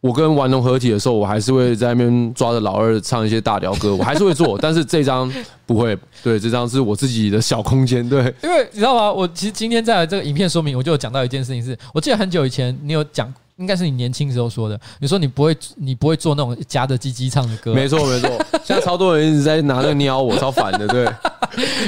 [0.00, 5.28] 我跟顽童合体的时候，我还是会在那边抓着老二唱一些大调歌，我还是会做，但是这张
[5.66, 5.98] 不会。
[6.22, 8.08] 对，这张是我自己的小空间。
[8.08, 9.12] 对，因为你知道吗？
[9.12, 17.74] 我其实今天在这个影片说明，我就有讲到一件事情是，是我记得很久以前你有讲，应该是你年轻时候说的，你说你不会，你不会做那种夹着鸡鸡唱的歌。
[17.74, 18.30] 没错，没错。
[18.64, 20.86] 现在超多人一直在拿那个撩我，超烦的。
[20.86, 21.04] 对，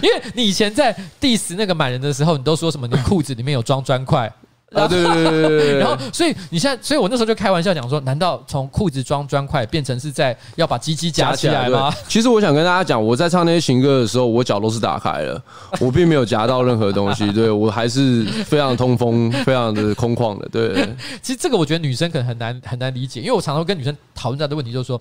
[0.03, 2.89] 因为你以前在 diss 那个满人的时候，你都说什么？
[2.89, 4.33] 你裤子里面有装砖块。
[4.73, 11.93] 啊，对对对对对， 然后，所以你现在，所以我那时候就开玩笑讲说，难道从裤子装砖块变成是在要把鸡鸡夹起来吗？
[12.09, 15.43] 其实我想跟大家讲，我在唱那些情歌的时候，我脚都是打开了，
[15.81, 20.49] 我并没有夹到任何东西，对，我还是非常通风、非常的空旷的。
[20.51, 20.89] 对，
[21.21, 25.01] 其实这个我觉得女生可能很难很难理解，因为我常常跟女生讨论这样的问题，就是说，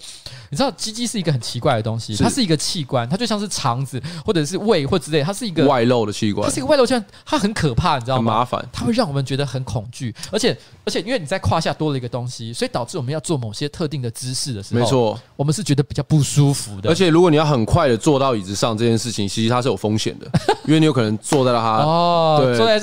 [0.50, 8.34] 你知道鸡鸡是一个很奇怪的东西，它是一个器官，它就像是肠子或者是胃或之类，它是一个外露的器官，它是一个外露器官，它很可怕，你知道吗？
[8.34, 16.90] 很麻烦，它会让我们觉得很恐惧，而且而且因为你在胯下多了一个东西，所以导致我们要做某些特定的姿势的时候，没错，我们是觉得比较不舒服的。
[16.90, 20.28] 而且如果你要很快的坐到椅子上这件事情，其实它是有风险的，
[20.66, 22.80] 因为你有可能坐在了它哦，对，坐在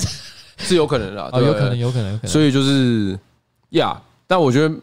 [0.59, 2.31] 是有可能的，哦，有可能，有可能，有可能。
[2.31, 3.19] 所以就是
[3.71, 4.75] 呀，但我觉得。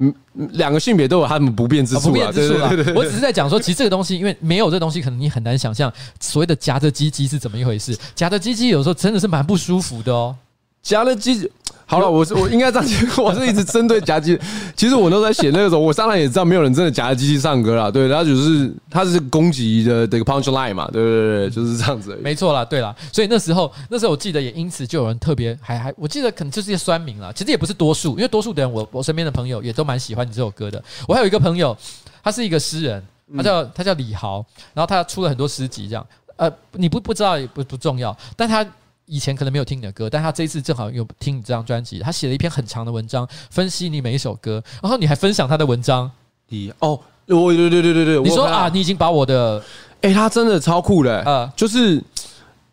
[0.00, 0.14] 嗯，
[0.52, 2.70] 两个性别都有他们不变之处，不变之处啦。
[2.94, 7.98] 我只是在讲说，其实这个东西，因为没有这个东西，可能你很难想象所谓的夹着鸡鸡是怎么一回事。
[8.14, 10.36] 夹着鸡鸡有时候真的是蛮不舒服的哦，
[10.82, 11.50] 夹了鸡。
[11.90, 14.38] 好了，我是我应该这样讲， 我是一直针对夹鸡。
[14.76, 17.90] 其实我都在写那个时候，我当然也知道没有人真的夹着鸡鸡唱歌啦。
[17.90, 22.14] 对，他就是他是攻击的这个 punch line 嘛，对对对，就是这样子。
[22.22, 22.94] 没错啦，对啦。
[23.10, 27.32] 所以那时候那时候我记得也因此就有人特别还还，我记得可能就是一些酸民啦。
[27.34, 30.84] 其实也不是多数，因为多数的人我我身边的朋友也都蛮喜欢你这首歌的。
[31.06, 31.74] 我还有一个朋友，
[32.22, 33.02] 他是一个诗人，
[33.34, 36.06] 他叫他叫李豪，然后他出了很多诗集，这样。
[36.36, 38.62] 呃，你不不知道也不不重要，但他。
[39.08, 46.10] 以前可能没有听你的歌，但他这一次正好有听你这张专辑，他写了一篇很长的文章，分析你每一首歌，然后你还分享他的文章。
[46.48, 49.62] 你哦，对对对对对对，你说啊，你已经把我的，
[50.02, 52.02] 哎，他真的超酷的，呃，就是。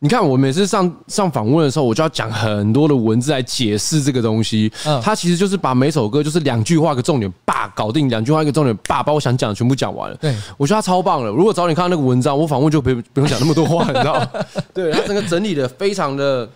[0.06, 4.72] 你看我每次上上访问的时候，我就要讲很多的文字来解释这个东西。
[4.86, 10.16] 嗯，他其实就是把每首歌就是两句话一个重点，叭搞定；两句话一个重点，叭把我想讲的全部讲完了。
[10.18, 11.32] 对，我觉得他超棒了。
[11.32, 14.30] 如果早点看到那个文章，我访问就不不用讲那么多话，你知道吗？
[14.76, 16.48] 对，他整个整理的非常的。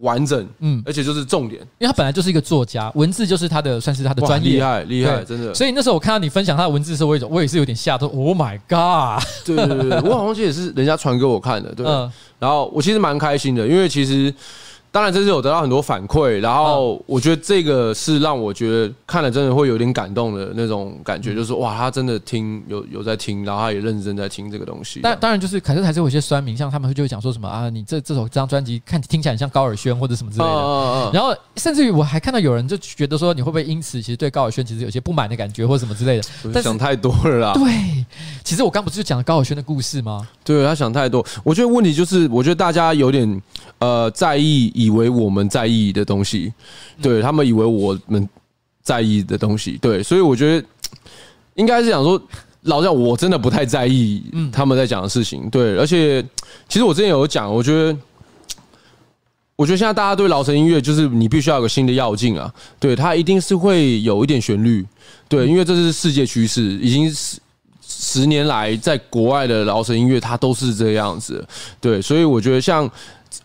[0.00, 5.54] 完整，嗯，而且就是重点，因为他本来就是一个作家，文字就是他的，算是他的专业，厉害，厉害，真的。
[5.54, 9.22] 所以那时候我看到你分享他的文字的时候，我也我也是有点吓到，Oh my god！
[9.44, 11.86] 对对对，我好像也是人家传给我看的，对。
[12.38, 14.32] 然后我其实蛮开心的，因为其实。
[14.92, 24.98] 当然，这是有得到很多反馈，然后我觉得这个是让我觉得看了真的会有点感动的那种感觉，就是哇，他真的听有有在听，然后他也认真在听这个东西。
[25.02, 31.10] 但当然就是，可是还是有一些酸民，像他们就会讲说什么啊，你这这首这张专辑看听起来很像高尔宣或者什么之类的。
[31.12, 36.24] 然后甚至于我还看到有人就觉得说，你会不会因此其实对高尔宣其实有些不满的感觉或者什么之类的？
[36.52, 37.52] 但想太多了啦。
[37.54, 38.04] 对，
[38.42, 40.26] 其实我刚不是就讲了高尔宣的故事吗？
[40.42, 41.24] 对，他想太多。
[41.44, 43.42] 我觉得问题就是，我觉得大家有点
[43.78, 45.70] 呃在意，以为我们在。
[45.70, 46.52] 意的东西，
[47.00, 48.28] 对他们以为我们
[48.82, 50.66] 在意的东西，对，所以我觉得
[51.54, 52.20] 应该是想说，
[52.62, 54.20] 老实讲，我真的不太在意
[54.52, 56.20] 他们在讲的事情，对，而且
[56.68, 57.96] 其实我之前有讲，我觉得，
[59.54, 64.84] 我觉得现在大家对劳神音乐就是你必须要有个新的要进啊，对，它一定是会有一点旋律，
[65.28, 67.38] 对，因为这是世界趋势，已经十
[67.80, 71.46] 十年来在国外的饶舌音乐它都是这样子，
[71.80, 72.90] 对，所以我觉得像。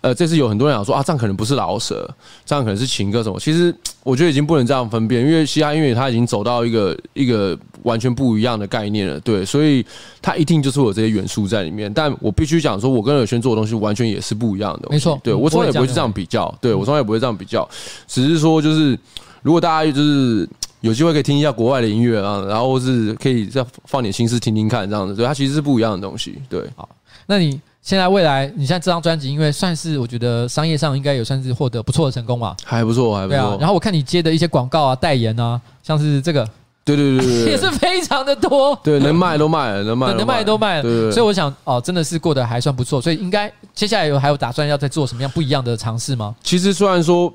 [0.02, 2.10] 呃，这次有很多人讲说啊，这样可能不是饶舌，
[2.46, 3.40] 这样可能是情歌什么。
[3.40, 3.74] 其实
[4.04, 9.86] 我觉得已经不能这样分辨，因为嘻哈音乐它已经走到一个一个完全不一样的概念了，对，所以
[10.22, 11.92] 它一定就是有这些元素在里面。
[11.94, 15.20] 但我必须讲说，我跟尔轩做的东西完全也是不一样的，没错。
[15.24, 17.68] 对，我从来也不会这样比较，对，我从来也不会这样比较，
[18.08, 18.98] 只是说就是
[19.44, 20.48] 如果大家就是
[20.82, 26.64] 有机会可以听一下国外的音乐啊，然后是可以再放点心思听听看这样子，对，它其实是不一样的东西，对。
[26.76, 26.90] 好，
[27.28, 27.62] 那你。
[27.86, 33.40] 现在未来，你现在这张专辑，因为算是我觉得商业上应该也算是获得不错的成功吧，还不错，还不错。
[33.40, 36.44] 啊，然后我看你接的一些广告啊、代言啊，像是这个，
[36.84, 40.82] 对对对对， 也是非常的多，对，能卖都卖了，能卖能卖都卖了。
[40.82, 46.36] 对，所以我想，哦，真的是过得还算不错，所以应该接下来有还有打算要再做什么样不一样的尝试吗？
[46.42, 47.32] 其实虽然说，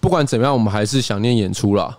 [0.00, 1.96] 不管怎么样，我们还是想念演出啦。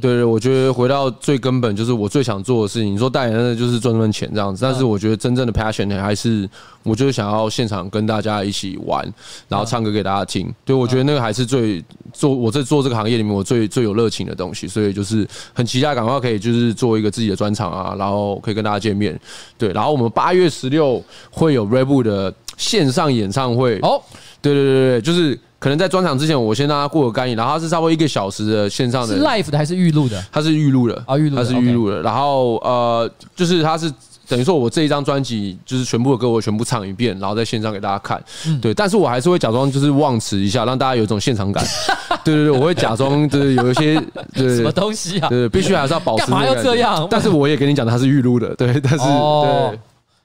[0.00, 2.94] 对，我觉得回到最根本就是我最想做的事情。
[2.94, 6.48] 你说代言的就是赚那份钱这样子，但是我觉得真正的 passion 还是，
[6.82, 9.04] 我就是想要现场跟大家一起玩，
[9.46, 10.50] 然后唱歌给大家听。
[10.64, 14.66] 对，我觉得那个还是最做我在做这个行业里面我最最有热情的东西。
[14.66, 19.20] 所以就是很期待赶快可以就是做一个自己的专场啊，然后可以跟大家见面。
[19.58, 21.66] 对，然后我们八月十六会有
[22.02, 23.78] 的线上演唱会。
[23.82, 24.00] 哦，
[24.44, 25.38] 对对对对，就是。
[25.60, 30.22] 可能在专场之前，我先让他过个干瘾，然后他是差不多一个小时的线上的，是 live 的还是预录的？
[30.30, 32.02] 他是预录的啊，预录，他是预录的。
[32.02, 33.90] 然后呃，就是他是
[34.28, 38.22] 等于说我这一张专辑就是全部的歌我全部唱一遍，然后在线上给大家看。
[38.60, 41.64] 对，但是我还是会假装就是忘词一下，让大家有一种现场感。
[42.22, 43.98] 对对对，我会假装就是有一些
[44.34, 45.30] 对什么东西啊？
[45.30, 46.26] 对，必须还是要保持。
[46.26, 47.06] 干嘛要这样？
[47.10, 49.78] 但是我也跟你讲，他是预录的，对，但是对。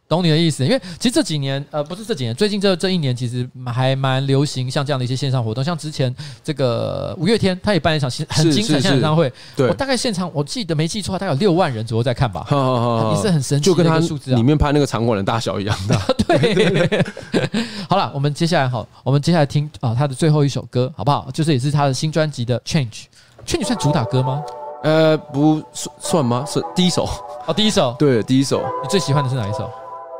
[0.10, 12.44] 懂你的意思，因为其实这几年，呃，不是这几年，最近这这一年，其实还蛮流行像这样的一些线上活动，像之前这个五月天，他也办了一场很精彩的演唱会，对，我大概现场我记得没记错，大概有六万人左右在看吧，
[13.16, 15.96] 也是很神奇，就跟他数字里面拍那个场馆的大小一样的。
[16.26, 17.06] 对，
[17.88, 21.30] 好了，我们接下来好，我们接下来听啊他的最后一首歌，好不好？
[21.32, 22.88] 就是也是他的新专辑的《Change》
[23.46, 24.42] ，Change 算主打歌吗？
[24.82, 26.44] 呃，不算算吗？
[26.48, 27.08] 是第一首
[27.46, 28.64] 哦，第一首，对，第一首。
[28.82, 29.70] 你最喜欢的是哪一首？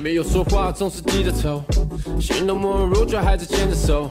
[0.00, 1.62] 没有说话，总是低着头，
[2.20, 4.08] 心都没入，却还在牵着手。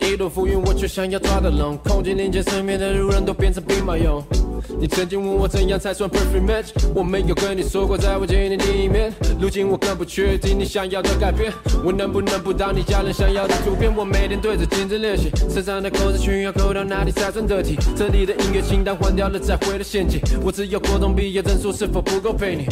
[0.00, 1.76] 一朵浮云，我却想要抓得拢。
[1.84, 4.22] 空气凝结，身边的路人都变成兵马俑。
[4.78, 9.12] 你曾经问我怎样才算 perfect match，我没有跟你说过，在我记忆里面。
[9.40, 11.52] 如今我更不确定你想要的改变，
[11.84, 13.94] 我能不能不当你家人想要的图片？
[13.94, 17.76] 我每天对着镜子练习，身上的扣子需要扣到哪里才算得体？
[17.96, 20.20] 这里的音乐清单换掉了再回的陷阱。
[20.42, 22.66] 我只有高中毕业证书，是否不够陪你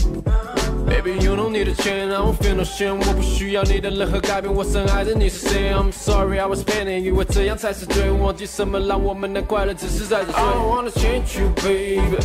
[0.86, 2.98] ？Baby, you don't need a chain, I don't feel no shame。
[3.00, 5.74] 我不需要你的任何改变，我深爱着你是谁？
[5.74, 8.10] I'm sorry, I was painting，以为这样才是对。
[8.12, 10.42] 忘记什么让我们的快乐只是在这追。
[10.42, 12.18] I don't wanna change you, baby.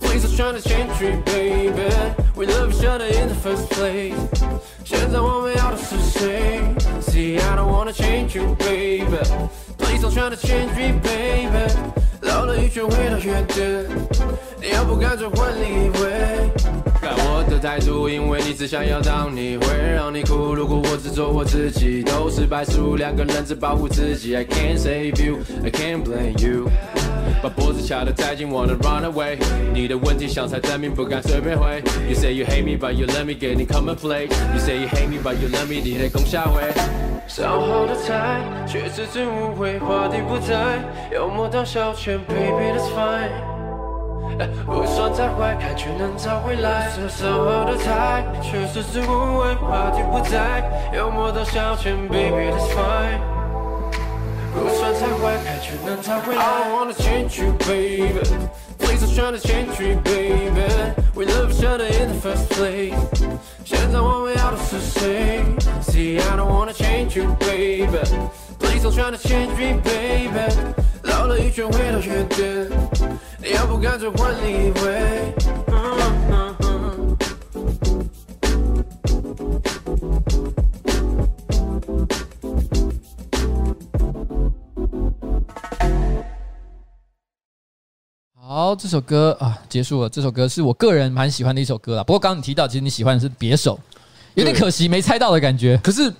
[0.00, 1.90] Please don't try to change me, baby.
[2.36, 4.14] We love each other in the first place.
[4.84, 6.60] 现在我们要的是谁？
[7.00, 9.18] See, I don't wanna change you, baby.
[9.78, 11.72] Please don't try to change me, baby.
[12.20, 13.86] 绕了一圈回到原点，
[14.60, 16.85] 你要不干脆换另一位？
[17.15, 20.53] 我的态度，因为你只想要当你，会让你哭。
[20.53, 24.35] 如果我只做我自己，都是败诉，两个人只保护自己。
[24.35, 26.69] I can't save you, I can't blame you。
[27.41, 29.37] 把脖子掐得太紧，wanna run away。
[29.73, 31.83] 你的问题想猜证明，不敢随便回。
[32.09, 34.23] You say you hate me, but you let me 给你 come and play。
[34.53, 36.61] You say you hate me, but you let me 你得攻下回。
[37.27, 40.79] 烧好的菜，却只字无味，话题不在，
[41.13, 43.56] 幽默当消遣，baby that's fine。
[44.65, 46.89] 不算太坏，看却能找回来。
[47.09, 53.19] 烧好的菜，却只字无味，话题不在，幽默当消遣，baby that's fine。
[54.53, 56.41] 不算太坏，看却能找回来。
[56.41, 58.21] I wanna change you, baby.
[58.79, 60.67] Please don't try to change me, baby.
[61.13, 62.95] We love each other in the first place.
[63.65, 65.43] 现在我们要的是谁
[65.81, 67.87] ？See, I don't wanna change you, baby.
[68.59, 70.53] Please don't try to change me, baby.
[71.03, 72.69] 绕了一圈回到原点，
[73.41, 75.33] 你要不干脆换另一位？
[88.39, 90.09] 好，这首歌啊结束了。
[90.09, 92.03] 这首歌是我个人蛮喜欢的一首歌啦。
[92.03, 93.79] 不过刚刚你提到，其实你喜欢的是别手，
[94.35, 95.79] 有点可惜没猜到的感觉。
[95.83, 96.11] 可是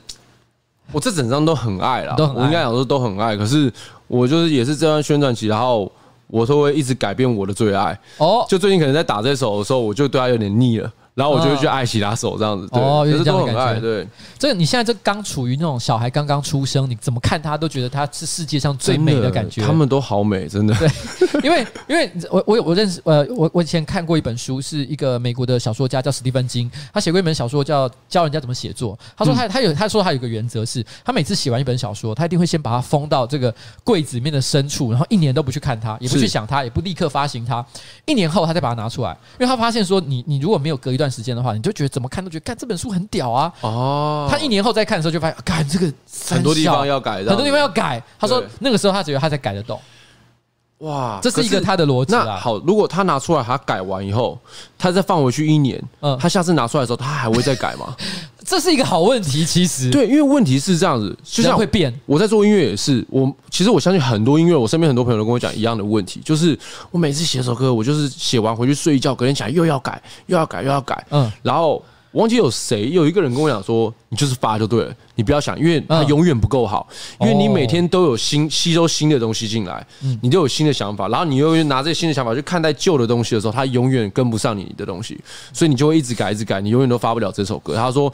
[0.91, 3.35] 我这整张都很爱啦，都很爱我应该讲说都很爱。
[3.35, 3.71] 可是
[4.07, 5.91] 我就是也是这段宣传期，然后
[6.27, 7.99] 我都会一直改变我的最爱。
[8.17, 10.91] 哦，就最近可能在打这首的时候，我就对他有点腻了。
[11.17, 13.81] 然后我就会去爱其他手这样子，对，哦，有点这样的感觉。
[13.81, 14.07] 对，
[14.37, 19.63] 这个你现在这刚处于那种小孩刚刚出生，你怎么看他都觉得他是世界上最美的感觉。
[19.63, 20.75] 他们都好美，真的。
[20.75, 20.87] 对，
[21.43, 28.95] 因为因为我我有我认识呃我我以前看过一本书，是一个美国的小说家叫史蒂芬金，他写过一本小说叫教人家怎么写作。
[29.17, 33.51] 他说他他有他说他有一个原则是，他每次写完一本小说，他一定会先把它封到这个
[33.83, 37.65] 柜子里面的深处，然后一年都不去看它，也不去想它，也不立刻发行它，
[38.05, 41.87] 一年后他再把它拿出来，因为他发现说你你如果没有隔一段时间的话，你就觉得。
[41.97, 43.51] 怎么看都觉得，看这本书很屌啊！
[43.61, 45.91] 哦，他一年后再看的时候，就发现，看这个
[46.29, 47.99] 很多地方要改，很多地方要改。
[48.19, 49.79] 他说那个时候他觉得他才改得动。
[50.79, 52.37] 哇，这是一个他的逻辑啊。
[52.37, 54.37] 好，如果他拿出来，他改完以后，
[54.77, 57.95] 他再放回去一年，嗯，他下次拿出来的时候，他还会再改吗？
[58.45, 59.43] 这是一个好问题。
[59.43, 61.93] 其实，对，因为问题是这样子，就像会变。
[62.05, 66.57] 我在做音乐也是，我其实我相信很多音乐，我身边很多朋友都跟我讲一样的问题，就是
[66.91, 71.83] 我每次写首歌，我就是写完回去睡一觉，隔天起来又要改，又要改，又要改，嗯，然后。
[72.11, 76.87] 我忘记有谁，有一个人跟我讲说：“你就是发就对了，你不要想，因为它永远不够好，
[77.19, 79.85] 因为你每天都有新吸收新的东西进来，
[80.21, 85.19] 你都有新的想法，然后你又拿这些新的想法去看待旧的东西的时候，它永远跟不上你的东西，
[85.53, 88.11] 所以你就会一直改，一直改，你永远都发不了这首歌。”他说：“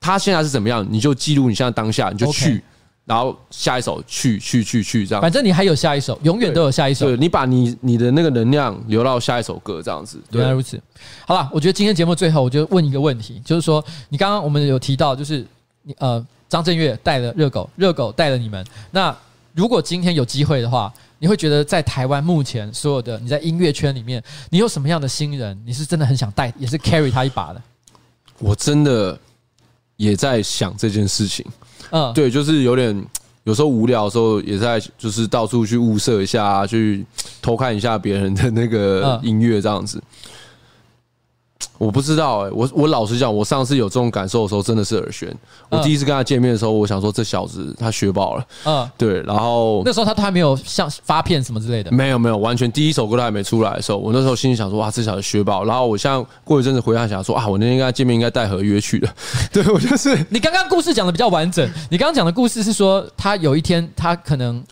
[0.00, 2.62] 他现在是怎么样，你就记录你现在当下，你就去。”
[3.04, 7.06] 然后下一首去去去去这样，反正你还有下一首，永远都有下一首。
[7.06, 10.20] 对，你把你你的那个能量留到下一首歌这样子。
[10.30, 10.80] 原来如此。
[11.26, 15.44] 好了，我觉得今天节目最后，我就问一个问题，就是说，你刚刚我们有提到，就是
[15.82, 18.64] 你呃，张震岳带了热狗，热狗带了你们。
[18.92, 19.14] 那
[19.52, 27.60] 如果今天有机会的话，你会觉得在台湾目前所有的你在音乐圈里面，你有什么样的新人，你是真的很想带，也是 carry 他一把的？
[28.38, 29.18] 我真的
[30.02, 31.46] 也在想这件事情。
[31.90, 33.06] 嗯，对，就是有点，
[33.44, 37.06] 有时候无聊的时候，也在就是到处去物色一下，去
[37.40, 40.02] 偷看一下别人的那个音乐这样子。
[41.78, 45.34] 我不知道哎、欸，我我老实讲，我上次有这种感受的时候，真的是耳旋。
[45.68, 49.20] 我第一次跟他见面的时候，我想说这小子他学爆了，嗯，对。
[49.22, 55.64] 然后那时候他都还没有像发片什么之类的，没有没有，完全第一首歌都还没出来的时候，我那时候心里想说哇，这小子学爆。
[55.64, 59.08] 然后我现在过一阵子回想想说啊，我那天跟他见面应该带合约去的。
[59.52, 64.62] 对，我就是你刚刚故事讲的比较完整，你刚刚讲的故事是说他有一天他可能。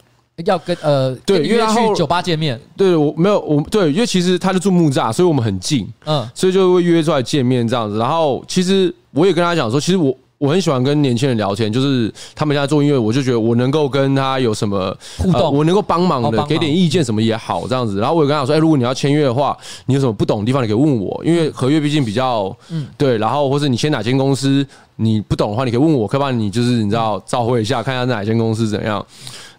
[0.47, 7.99] 要跟呃，对，因为去酒吧见面，对我没有我对，因为其实他就住木栅，所以我们很近，嗯，所以就会约出来见面这样子。
[7.99, 18.01] 然后其实我也跟他讲说，其实我我很喜欢跟年轻人聊天，就是他们现在做音乐，我就觉得我能够跟他有什么互动，我能够帮忙的，给点意见什么也好这样子。
[18.01, 19.55] 然后我也跟他说，哎，如果你要签约的话，
[19.85, 23.19] 你有什么不懂的地方，你可以问我，因为合约毕竟比较，嗯，对。
[23.19, 29.05] 然后或者你签哪间公司，你不懂的话，你可以问我，可以帮你就是你知道照会一下，看一下哪间公司怎样。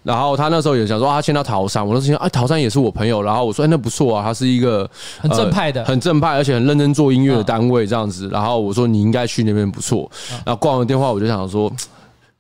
[0.04, 3.22] 然后他那时候也想说，他签到桃山，我那时候哎，桃山也是我朋友。
[3.22, 8.28] 然后我说，哎，那不错啊，他是一个很正派的，很正派，而且很认真做音乐的单位这样子。
[8.32, 10.10] 然后我说，你应该去那边不错。
[10.44, 11.72] 然后挂完电话，我就想说，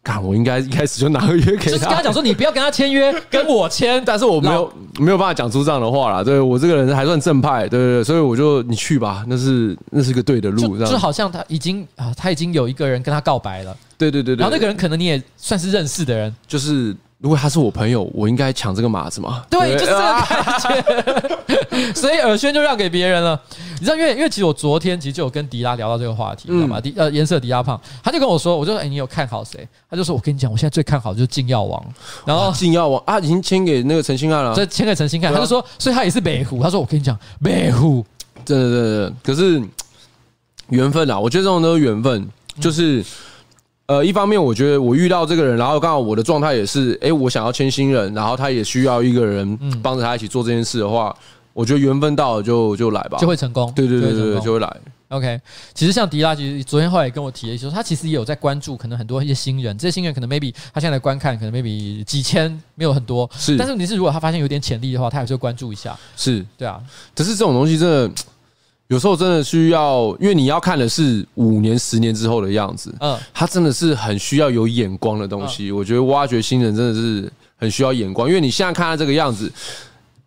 [0.03, 4.01] 看，我应该一开始就拿个约给他，就是跟他讲说， 你不要跟他签约，跟我签。
[4.03, 6.23] 但是我没有没有办法讲出这样的话啦。
[6.23, 10.91] 对，我这个人还算正派，对对对，所以我就你去吧，那是那是个对的路，这样。
[10.91, 13.77] 就好像他已经啊，他已经有一个人跟他告白了。
[13.99, 14.39] 对对对对。
[14.41, 16.95] 然后那个人可能你也算是认识的人，就是。
[17.21, 19.45] 如果他是我朋友，我应该抢这个马子吗？
[19.47, 21.93] 对，就是这个感觉。
[21.93, 23.39] 所以耳轩就让给别人了。
[23.79, 26.81] 你知道，因为因为其实我昨天其实就有跟迪拉聊到这个话题，知道吗？
[26.81, 29.67] 迪呃，颜色迪拉胖，他就跟我说，我就说，哎，你有看好谁？
[29.87, 31.83] 他就说，我跟你讲，我现在最看好就是禁药王。
[32.25, 35.31] 然后禁药王啊，已经签给那个陈星汉了，这签给陈星汉。
[35.31, 36.63] 他就说，所以他也是北湖。
[36.63, 38.03] 他说，我跟你讲，北湖
[38.43, 39.61] 真的真的，可是
[40.69, 42.27] 缘分啊，我觉得这种都是缘分，
[42.59, 43.05] 就是。
[43.87, 51.13] 呃，一方面我觉得我遇到这个人，然后刚好我的状态也是，哎，我想要签新人，然后他也需要一个人帮着他一起做这件事的话，
[51.51, 53.69] 我觉得缘分到了就就来吧，就会成功。
[53.75, 54.77] 对对对对，就会来。
[55.09, 55.37] OK，
[55.73, 63.57] 其实像迪拉，其实昨天后来也跟我提了一些，说他其实也有在关注，可能很多一些新人，这些新人可能 maybe 他现在来观看，可能 maybe 几千，没有很多，是。
[63.57, 65.99] 但是问题是，如果他发现有点潜力的话，他还是会关注一下。
[66.15, 66.81] 是，对啊。
[67.13, 68.09] 可是这种东西真的。
[68.91, 72.93] 有时候真的需要，因为你要看的是五年、十年之后的样子。
[72.99, 75.71] 嗯，他真的是很需要有眼光的东西。
[75.71, 79.49] 我觉得挖掘新人真的是很需要眼光，因为你现在看他这个样子，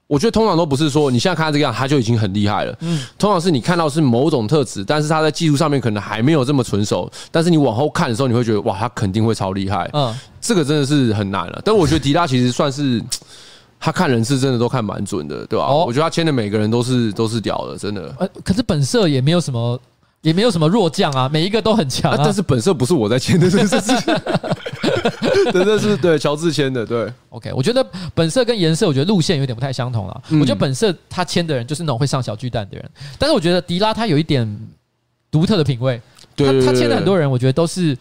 [0.07, 2.74] 我觉得通常都不是说你现在看他这个样，他就已经很厉害了。
[2.81, 7.12] 嗯，通常是你看到是某种特质，但是他在技术上面可能还没有这么纯熟。
[7.31, 9.91] 但是你往后看的时候，你会觉得哇，他肯定会超厉害。
[9.93, 11.61] 嗯，这个真的是很难了。
[11.62, 12.99] 但我觉得迪拉其实算是。
[13.85, 15.66] 他看人是真的都看蛮准的，对吧？
[15.66, 18.15] 哦、我觉得他签的每个人都是都是屌的，真的。
[18.19, 19.78] 呃，可是本色也没有什么，
[20.23, 22.23] 也没有什么弱将啊，每一个都很强、啊啊。
[22.24, 23.78] 但是本色不是我在签的，这是
[25.52, 26.86] 真的是对乔治签的。
[26.86, 30.23] 对，OK，我觉得本色跟颜色，我觉得路线有点不太相同了。
[30.31, 34.48] 嗯、我觉得本色他签的人就是那种会上小巨蛋的人，但是我觉得迪拉他有一点
[35.31, 36.01] 独特的品味。
[36.35, 37.94] 他他签的很多人，我觉得都是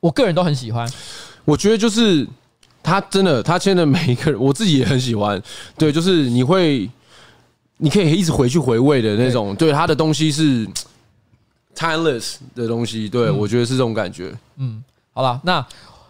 [0.00, 0.90] 我个人都很喜欢。
[1.44, 2.26] 我觉得就是。
[2.82, 5.42] 他真的，他签的每一个人，我自己也很喜欢。
[5.76, 6.88] 对，就是你会，
[7.78, 9.54] 你可以一直回去回味的那种。
[9.56, 10.66] 对，他的东西是
[11.74, 13.08] timeless 的东西。
[13.08, 14.32] 对，我觉得是这种感觉。
[14.56, 14.82] 嗯，
[15.12, 15.66] 好了，那。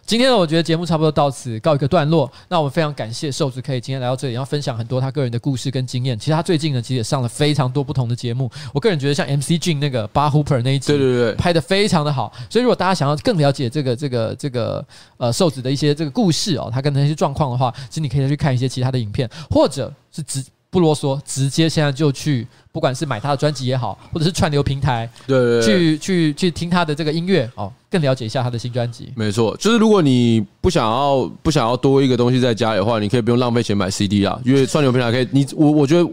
[0.08, 2.32] 今天呢，我觉得节目差不多到此告一个段落。
[2.48, 6.18] 那我们非常感谢瘦子可以今天来到这里，要分享很多他个人的故事跟经验。
[6.18, 8.50] 其实他最近呢，其实也上了非常多不同的节目。
[8.72, 12.32] 我个人觉得像 MC Jin 那个 Bar Hooper 那一集，对对对，拍得非常的好。
[12.48, 14.82] 所以如果大家想要更了解这个这个这个
[15.18, 20.42] 呃瘦子的一些这个故事哦，他跟那些状况的话，其实你可以再去看一些其他的影片，或者是直。
[20.70, 29.10] 不啰嗦，直接现在就去，不管是买他的专辑也好，或者是串流平台，对，对，对，去去去听他的这个音乐哦，更了解一下他的新专辑。
[29.16, 35.26] 没错，就是如果你不想要不想要多一个东西在家里的话，你可以不用浪费钱买 CD 啊，因为串流平台可以。
[35.30, 36.06] 你我我觉得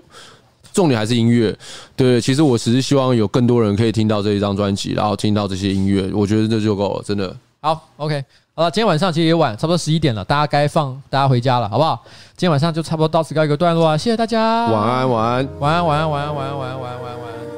[0.71, 1.53] 重点还是音乐。
[1.95, 7.35] 对，其实我只是希望有更多人可以听到这一张专辑，然后听到这些音乐，我觉得这就够了，真的。
[7.59, 8.23] 好，OK。
[8.57, 12.01] 好了，今天晚上其实也晚，差不多十一点了，大家该放，大家回家了，好不好？
[12.37, 17.54] 今天晚上就差不多到此告一个段落啊，谢谢大家，晚安，晚安，晚安，晚安，晚安，晚安，晚安，晚安，晚安。